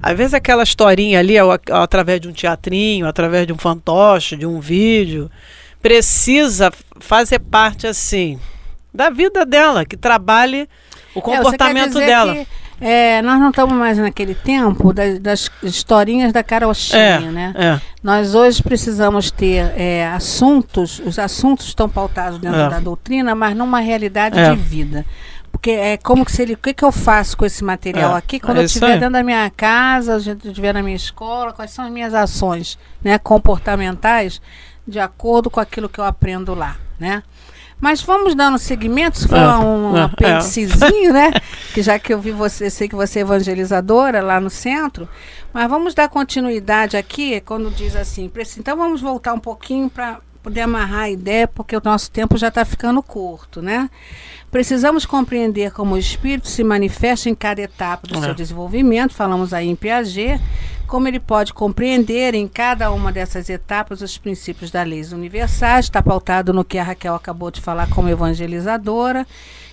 Às 0.00 0.16
vezes 0.16 0.34
aquela 0.34 0.62
historinha 0.62 1.18
ali, 1.18 1.34
através 1.70 2.20
de 2.20 2.28
um 2.28 2.32
teatrinho, 2.32 3.06
através 3.06 3.46
de 3.46 3.52
um 3.52 3.58
fantoche, 3.58 4.36
de 4.36 4.46
um 4.46 4.60
vídeo, 4.60 5.30
precisa 5.82 6.72
fazer 7.00 7.40
parte 7.40 7.86
assim 7.86 8.38
da 8.92 9.10
vida 9.10 9.44
dela, 9.44 9.84
que 9.84 9.96
trabalhe 9.96 10.68
o 11.14 11.20
comportamento 11.20 11.98
dela. 11.98 12.34
Que, 12.34 12.46
é, 12.80 13.20
nós 13.22 13.38
não 13.38 13.50
estamos 13.50 13.74
mais 13.76 13.98
naquele 13.98 14.34
tempo 14.34 14.92
das, 14.92 15.18
das 15.18 15.50
historinhas 15.62 16.32
da 16.32 16.42
carochinha, 16.42 16.98
É, 17.00 17.20
né? 17.20 17.52
é. 17.56 17.80
Nós 18.02 18.34
hoje 18.34 18.62
precisamos 18.62 19.30
ter 19.30 19.72
é, 19.76 20.06
assuntos, 20.08 21.00
os 21.04 21.18
assuntos 21.18 21.66
estão 21.66 21.88
pautados 21.88 22.38
dentro 22.38 22.58
É. 22.60 22.68
da 22.70 22.80
doutrina, 22.80 23.34
mas 23.34 23.54
numa 23.56 23.80
realidade 23.80 24.38
É. 24.38 24.50
de 24.50 24.56
vida. 24.56 25.04
Porque 25.52 25.72
é 25.72 25.96
como 25.96 26.24
que 26.24 26.30
se 26.32 26.42
ele. 26.42 26.54
O 26.54 26.56
que, 26.56 26.72
que 26.72 26.84
eu 26.84 26.92
faço 26.92 27.36
com 27.36 27.44
esse 27.44 27.62
material 27.64 28.14
É, 28.14 28.18
aqui 28.18 28.38
quando 28.38 28.58
é 28.58 28.60
eu 28.60 28.64
estiver 28.66 28.98
dentro 28.98 29.10
da 29.12 29.22
minha 29.22 29.50
casa, 29.50 30.12
eu 30.12 30.18
estiver 30.18 30.72
na 30.72 30.80
minha 30.82 30.94
escola, 30.96 31.52
quais 31.52 31.72
são 31.72 31.84
as 31.84 31.90
minhas 31.90 32.14
ações 32.14 32.78
né, 33.02 33.18
comportamentais 33.18 34.40
de 34.86 34.98
acordo 34.98 35.50
com 35.50 35.60
aquilo 35.60 35.88
que 35.88 35.98
eu 35.98 36.04
aprendo 36.04 36.54
lá, 36.54 36.76
né? 36.98 37.22
Mas 37.80 38.02
vamos 38.02 38.34
dando 38.34 38.58
seguimento, 38.58 39.18
se 39.18 39.26
for 39.28 39.38
É, 39.38 39.56
um 39.56 39.96
é, 39.96 40.00
é. 40.00 40.02
apêndicezinho, 40.04 41.12
né? 41.12 41.30
Que 41.72 41.82
já 41.82 41.98
que 41.98 42.12
eu 42.12 42.20
vi 42.20 42.32
você, 42.32 42.68
sei 42.68 42.88
que 42.88 42.96
você 42.96 43.20
é 43.20 43.22
evangelizadora 43.22 44.20
lá 44.20 44.40
no 44.40 44.50
centro, 44.50 45.08
mas 45.52 45.68
vamos 45.70 45.94
dar 45.94 46.08
continuidade 46.08 46.96
aqui 46.96 47.40
quando 47.42 47.70
diz 47.70 47.94
assim. 47.94 48.30
Então 48.58 48.76
vamos 48.76 49.00
voltar 49.00 49.34
um 49.34 49.38
pouquinho 49.38 49.88
para 49.88 50.18
poder 50.42 50.62
amarrar 50.62 51.02
a 51.02 51.10
ideia, 51.10 51.46
porque 51.46 51.76
o 51.76 51.82
nosso 51.84 52.10
tempo 52.10 52.36
já 52.36 52.48
está 52.48 52.64
ficando 52.64 53.02
curto, 53.02 53.60
né? 53.62 53.88
Precisamos 54.50 55.06
compreender 55.06 55.70
como 55.70 55.94
o 55.94 55.98
espírito 55.98 56.48
se 56.48 56.64
manifesta 56.64 57.28
em 57.28 57.34
cada 57.34 57.60
etapa 57.60 58.06
do 58.08 58.18
É. 58.18 58.20
seu 58.20 58.34
desenvolvimento, 58.34 59.14
falamos 59.14 59.52
aí 59.52 59.68
em 59.68 59.76
Piaget, 59.76 60.40
como 60.88 61.06
ele 61.06 61.20
pode 61.20 61.52
compreender 61.54 62.34
em 62.34 62.48
cada 62.48 62.90
uma 62.90 63.12
dessas 63.12 63.48
etapas 63.48 64.00
os 64.00 64.18
princípios 64.18 64.70
da 64.72 64.82
leis 64.82 65.12
universais, 65.12 65.84
está 65.84 66.02
pautado 66.02 66.52
no 66.52 66.64
que 66.64 66.78
a 66.78 66.82
Raquel 66.82 67.14
acabou 67.14 67.50
de 67.50 67.60
falar 67.60 67.88
como 67.90 68.08
evangelizadora, 68.08 69.24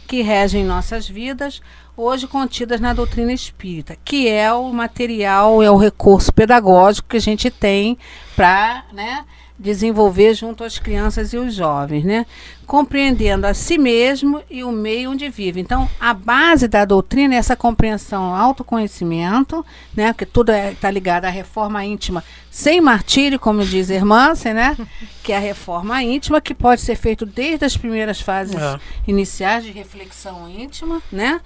que 0.06 0.22
regem 0.22 0.64
nossas 0.64 1.08
vidas, 1.08 1.62
hoje 1.98 2.28
contidas 2.28 2.80
na 2.80 2.94
doutrina 2.94 3.34
espírita, 3.34 3.98
que 4.06 4.30
é 4.30 4.54
o 4.54 4.72
material, 4.72 5.64
é 5.64 5.72
o 5.72 5.76
recurso 5.76 6.32
pedagógico 6.32 7.10
que 7.10 7.18
a 7.18 7.22
gente 7.22 7.50
tem 7.50 7.98
para 8.36 8.86
né, 8.94 9.26
desenvolver 9.58 10.36
junto 10.36 10.64
às 10.64 10.78
crianças 10.78 11.34
e 11.34 11.38
os 11.38 11.56
jovens, 11.56 12.06
né? 12.06 12.28
Compreendendo 12.68 13.48
a 13.48 13.54
si 13.54 13.78
mesmo 13.78 14.44
e 14.52 14.62
o 14.62 14.72
meio 14.74 15.12
onde 15.12 15.30
vive. 15.30 15.62
Então, 15.62 15.90
a 15.98 16.14
base 16.14 16.68
da 16.68 16.84
doutrina 16.84 17.34
é 17.34 17.38
essa 17.38 17.56
compreensão, 17.56 18.36
autoconhecimento, 18.36 19.66
né? 19.96 20.12
Porque 20.12 20.26
tudo 20.26 20.52
está 20.52 20.92
ligado 20.92 21.26
à 21.26 21.30
reforma 21.30 21.84
íntima 21.86 22.22
sem 22.52 22.82
martírio, 22.82 23.40
como 23.40 23.64
diz 23.64 23.90
a 23.90 23.96
irmã, 23.96 24.34
né? 24.54 24.76
Que 25.24 25.32
é 25.34 25.38
a 25.38 25.40
reforma 25.40 26.02
íntima 26.04 26.40
que 26.40 26.54
pode 26.54 26.80
ser 26.82 26.96
feito 26.96 27.26
desde 27.26 27.66
as 27.66 27.76
primeiras 27.76 28.22
fases 28.22 28.56
É. 28.56 28.80
iniciais 29.08 29.64
de 29.64 29.72
reflexão 29.72 30.50
íntima, 30.50 31.02
né? 31.12 31.40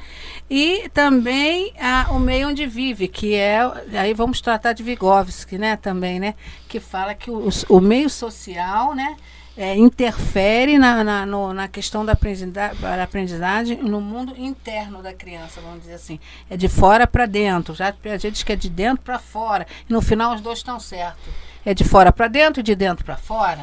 E 0.50 0.90
também 0.94 1.72
ah, 1.80 2.08
o 2.12 2.20
meio 2.20 2.50
onde 2.50 2.66
vive, 2.66 3.08
que 3.08 3.34
é 3.36 3.60
aí 3.94 4.14
vamos 4.14 4.42
tratar 4.42 4.74
de 4.74 4.82
Vygotsky, 4.84 5.58
né? 5.58 5.76
Também, 5.76 6.20
né? 6.20 6.34
Que 6.68 6.80
fala 6.80 7.14
que 7.14 7.30
o, 7.30 7.50
o 7.70 7.80
meio 7.80 8.10
social, 8.10 8.96
né? 8.96 9.16
É, 9.58 9.76
interfere 9.76 10.78
na, 10.78 11.04
na, 11.04 11.26
no- 11.26 11.54
na 11.54 11.68
questão 11.68 12.06
da 12.06 12.14
aprendizagem, 12.14 12.80
da 12.82 13.04
aprendizagem 13.04 13.78
no 13.84 14.00
mundo 14.00 14.34
interno 14.38 15.02
da 15.04 15.14
criança, 15.14 15.60
vamos 15.62 15.82
dizer 15.82 15.96
assim. 15.96 16.20
É 16.50 16.56
de 16.58 16.68
fora 16.70 17.06
para 17.06 17.26
dentro. 17.26 17.74
Já 17.76 17.94
a 18.06 18.18
gente 18.18 18.32
diz 18.32 18.44
que 18.44 18.54
é 18.54 18.56
de 18.56 18.70
dentro 18.70 19.04
para 19.04 19.20
fora. 19.20 19.68
E 19.90 19.94
no 19.94 20.02
final 20.02 20.34
os 20.36 20.42
dois 20.42 20.60
estão 20.60 20.80
certos. 20.80 21.22
É 21.66 21.74
de 21.74 21.84
fora 21.84 22.12
para 22.12 22.28
dentro 22.28 22.60
e 22.62 22.64
de 22.64 22.76
dentro 22.76 23.04
para 23.06 23.18
fora. 23.18 23.60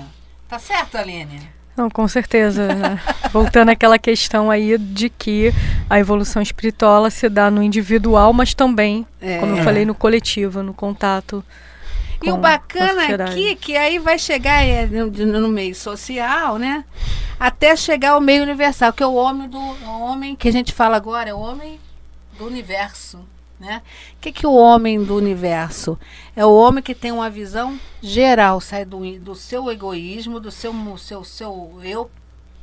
Tá 0.48 0.59
certo, 0.59 0.96
Aline? 0.96 1.40
Não, 1.77 1.88
com 1.90 2.07
certeza. 2.09 2.74
né? 2.74 3.01
Voltando 3.33 3.70
àquela 3.70 3.98
questão 3.98 4.51
aí 4.51 4.77
de 4.79 5.09
que 5.09 5.53
a 5.88 5.98
evolução 5.98 6.42
espiritual 6.42 7.09
se 7.11 7.29
dá 7.29 7.51
no 7.51 7.62
individual, 7.62 8.33
mas 8.33 8.53
também, 8.55 9.07
É. 9.20 9.38
como 9.38 9.57
eu 9.57 9.64
falei, 9.64 9.85
no 9.85 9.94
coletivo, 9.94 10.62
no 10.62 10.74
contato. 10.74 11.44
E 12.22 12.31
o 12.31 12.37
bacana 12.37 13.24
aqui, 13.24 13.54
que 13.54 13.76
aí 13.76 13.98
vai 13.98 14.18
chegar 14.18 14.64
é, 14.64 14.87
no, 14.87 15.11
no 15.40 15.48
meio 15.48 15.74
social, 15.74 16.59
né? 16.59 16.85
Até 17.38 17.76
chegar 17.76 18.11
ao 18.11 18.20
meio 18.20 18.42
universal, 18.42 18.92
que 18.92 19.02
é 19.02 19.07
o 19.07 19.14
homem 19.14 19.48
do 19.48 19.59
o 19.59 20.00
homem 20.00 20.35
que 20.35 20.48
a 20.48 20.52
gente 20.52 20.72
fala 20.72 20.96
agora, 20.96 21.31
é 21.31 21.35
o 21.35 21.38
homem 21.38 21.78
do 22.37 22.46
universo. 22.46 23.20
Né? 23.59 23.83
O 24.16 24.20
que, 24.20 24.31
que 24.31 24.46
o 24.46 24.54
homem 24.54 25.02
do 25.02 25.16
universo? 25.16 25.98
É 26.37 26.46
o 26.46 26.54
homem 26.54 26.83
que 26.83 26.94
tem 26.94 27.11
uma 27.11 27.28
visão 27.28 27.78
geral, 28.00 28.61
sai 28.61 28.85
do, 28.85 29.18
do 29.18 29.35
seu 29.35 29.68
egoísmo, 29.70 30.38
do 30.38 30.50
seu, 30.50 30.72
seu, 30.96 31.24
seu 31.24 31.81
eu, 31.83 32.09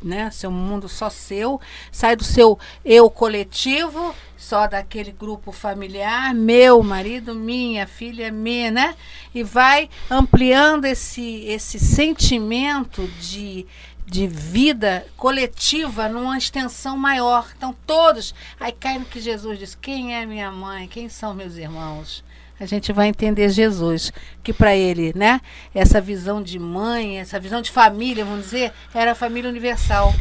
né? 0.02 0.30
seu 0.32 0.52
mundo 0.52 0.88
só 0.90 1.10
seu, 1.10 1.60
sai 1.92 2.16
do 2.16 2.24
seu 2.24 2.60
eu 2.84 3.10
coletivo, 3.10 4.14
só 4.38 4.68
daquele 4.68 5.12
grupo 5.12 5.52
familiar, 5.52 6.34
meu 6.34 6.84
marido, 6.84 7.34
minha 7.34 7.88
filha, 7.88 8.32
minha, 8.32 8.72
né? 8.72 8.96
E 9.34 9.44
vai 9.44 9.90
ampliando 10.10 10.86
esse, 10.86 11.46
esse 11.46 11.80
sentimento 11.80 13.08
de, 13.20 13.66
de 14.06 14.28
vida 14.28 15.08
coletiva 15.16 16.10
numa 16.10 16.38
extensão 16.38 16.98
maior. 16.98 17.48
Então, 17.58 17.76
todos. 17.88 18.36
Aí 18.60 18.72
cai 18.72 19.00
no 19.00 19.06
que 19.06 19.20
Jesus 19.20 19.58
diz: 19.58 19.76
quem 19.76 20.16
é 20.16 20.26
minha 20.26 20.52
mãe? 20.52 20.88
Quem 20.88 21.08
são 21.08 21.34
meus 21.34 21.56
irmãos? 21.56 22.24
A 22.58 22.66
gente 22.66 22.94
vai 22.94 23.08
entender 23.08 23.50
Jesus, 23.50 24.14
que 24.42 24.54
para 24.54 24.74
ele, 24.74 25.12
né, 25.14 25.42
essa 25.74 26.00
visão 26.00 26.42
de 26.42 26.58
mãe, 26.58 27.20
essa 27.20 27.38
visão 27.38 27.62
de 27.62 27.70
família, 27.70 28.24
vamos 28.24 28.46
dizer, 28.46 28.72
era 28.94 29.12
a 29.12 29.16
família 29.16 29.50
universal. 29.50 30.14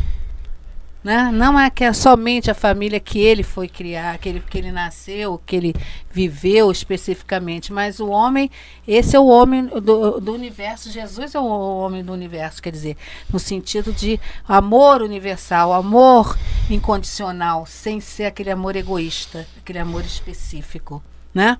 Né? 1.04 1.30
Não 1.30 1.60
é 1.60 1.68
que 1.68 1.84
é 1.84 1.92
somente 1.92 2.50
a 2.50 2.54
família 2.54 2.98
que 2.98 3.20
ele 3.20 3.42
foi 3.42 3.68
criar, 3.68 4.16
que 4.18 4.28
ele, 4.28 4.40
que 4.40 4.56
ele 4.56 4.72
nasceu, 4.72 5.38
que 5.44 5.54
ele 5.54 5.74
viveu 6.10 6.72
especificamente, 6.72 7.72
mas 7.72 8.00
o 8.00 8.08
homem, 8.08 8.50
esse 8.88 9.14
é 9.14 9.20
o 9.20 9.26
homem 9.26 9.66
do, 9.66 10.18
do 10.18 10.32
universo, 10.32 10.90
Jesus 10.90 11.34
é 11.34 11.38
o 11.38 11.44
homem 11.44 12.02
do 12.02 12.10
universo, 12.10 12.62
quer 12.62 12.72
dizer, 12.72 12.96
no 13.30 13.38
sentido 13.38 13.92
de 13.92 14.18
amor 14.48 15.02
universal, 15.02 15.74
amor 15.74 16.38
incondicional, 16.70 17.66
sem 17.66 18.00
ser 18.00 18.24
aquele 18.24 18.50
amor 18.50 18.74
egoísta, 18.74 19.46
aquele 19.58 19.80
amor 19.80 20.04
específico, 20.06 21.02
né? 21.34 21.58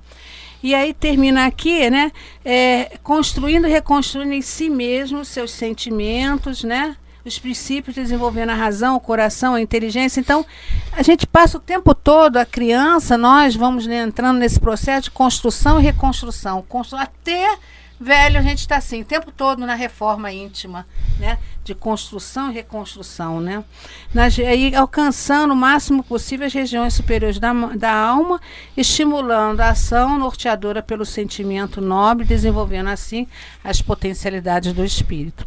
E 0.63 0.75
aí 0.75 0.95
termina 0.95 1.45
aqui, 1.45 1.91
né? 1.91 2.11
é, 2.45 2.99
construindo 3.03 3.67
e 3.67 3.71
reconstruindo 3.71 4.33
em 4.33 4.43
si 4.43 4.69
mesmo 4.69 5.25
seus 5.25 5.51
sentimentos, 5.51 6.63
né? 6.63 6.97
Os 7.25 7.39
princípios, 7.39 7.97
desenvolvendo 7.97 8.51
a 8.51 8.55
razão, 8.55 8.97
o 8.97 9.01
coração, 9.01 9.55
a 9.55 9.61
inteligência. 9.61 10.21
Então, 10.21 10.45
a 10.93 11.03
gente 11.03 11.27
passa 11.27 11.57
o 11.57 11.61
tempo 11.61 11.95
todo, 11.95 12.37
a 12.37 12.45
criança, 12.45 13.17
nós 13.17 13.57
vamos 13.57 13.87
né, 13.87 14.03
entrando 14.03 14.39
nesse 14.39 14.61
processo 14.61 15.05
de 15.05 15.11
construção 15.11 15.81
e 15.81 15.83
reconstrução. 15.83 16.63
Constru 16.69 16.99
até 16.99 17.57
velho, 17.99 18.39
a 18.39 18.43
gente 18.43 18.59
está 18.59 18.77
assim, 18.77 19.03
o 19.03 19.05
tempo 19.05 19.31
todo 19.31 19.65
na 19.65 19.75
reforma 19.75 20.33
íntima, 20.33 20.87
né? 21.19 21.39
De 21.63 21.75
construção 21.75 22.51
e 22.51 22.55
reconstrução, 22.55 23.41
né? 23.41 23.65
Nas, 24.13 24.39
aí, 24.39 24.75
alcançando 24.75 25.55
o 25.55 25.57
máximo 25.57 26.03
possível 26.03 26.47
as 26.47 26.53
regiões 26.53 26.95
superiores 26.95 27.39
da, 27.39 27.53
da 27.53 27.93
alma, 27.93 28.41
estimulando 28.77 29.61
a 29.61 29.71
ação 29.71 30.19
norteadora 30.19 30.83
pelo 30.83 31.07
sentimento 31.07 31.81
nobre, 31.81 32.27
desenvolvendo 32.27 32.91
assim 32.91 33.27
as 33.63 33.81
potencialidades 33.81 34.73
do 34.73 34.85
espírito. 34.85 35.47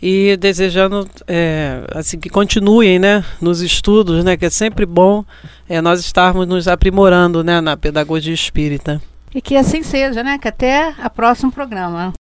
e 0.02 0.38
desejando 0.38 1.08
é, 1.28 1.84
assim 1.94 2.20
que 2.20 2.30
continuem 2.30 3.00
né, 3.00 3.24
nos 3.42 3.62
estudos, 3.62 4.24
né, 4.24 4.38
que 4.38 4.46
é 4.46 4.50
sempre 4.50 4.86
bom 4.86 5.24
é, 5.68 5.82
nós 5.82 6.00
estarmos 6.00 6.48
nos 6.48 6.68
aprimorando 6.68 7.44
né, 7.44 7.60
na 7.62 7.76
pedagogia 7.76 8.34
espírita. 8.34 9.02
E 9.34 9.42
que 9.42 9.56
assim 9.56 9.84
seja, 9.84 10.24
né? 10.24 10.38
Que 10.38 10.48
até 10.48 10.96
o 11.06 11.10
próximo 11.10 11.52
programa. 11.52 12.14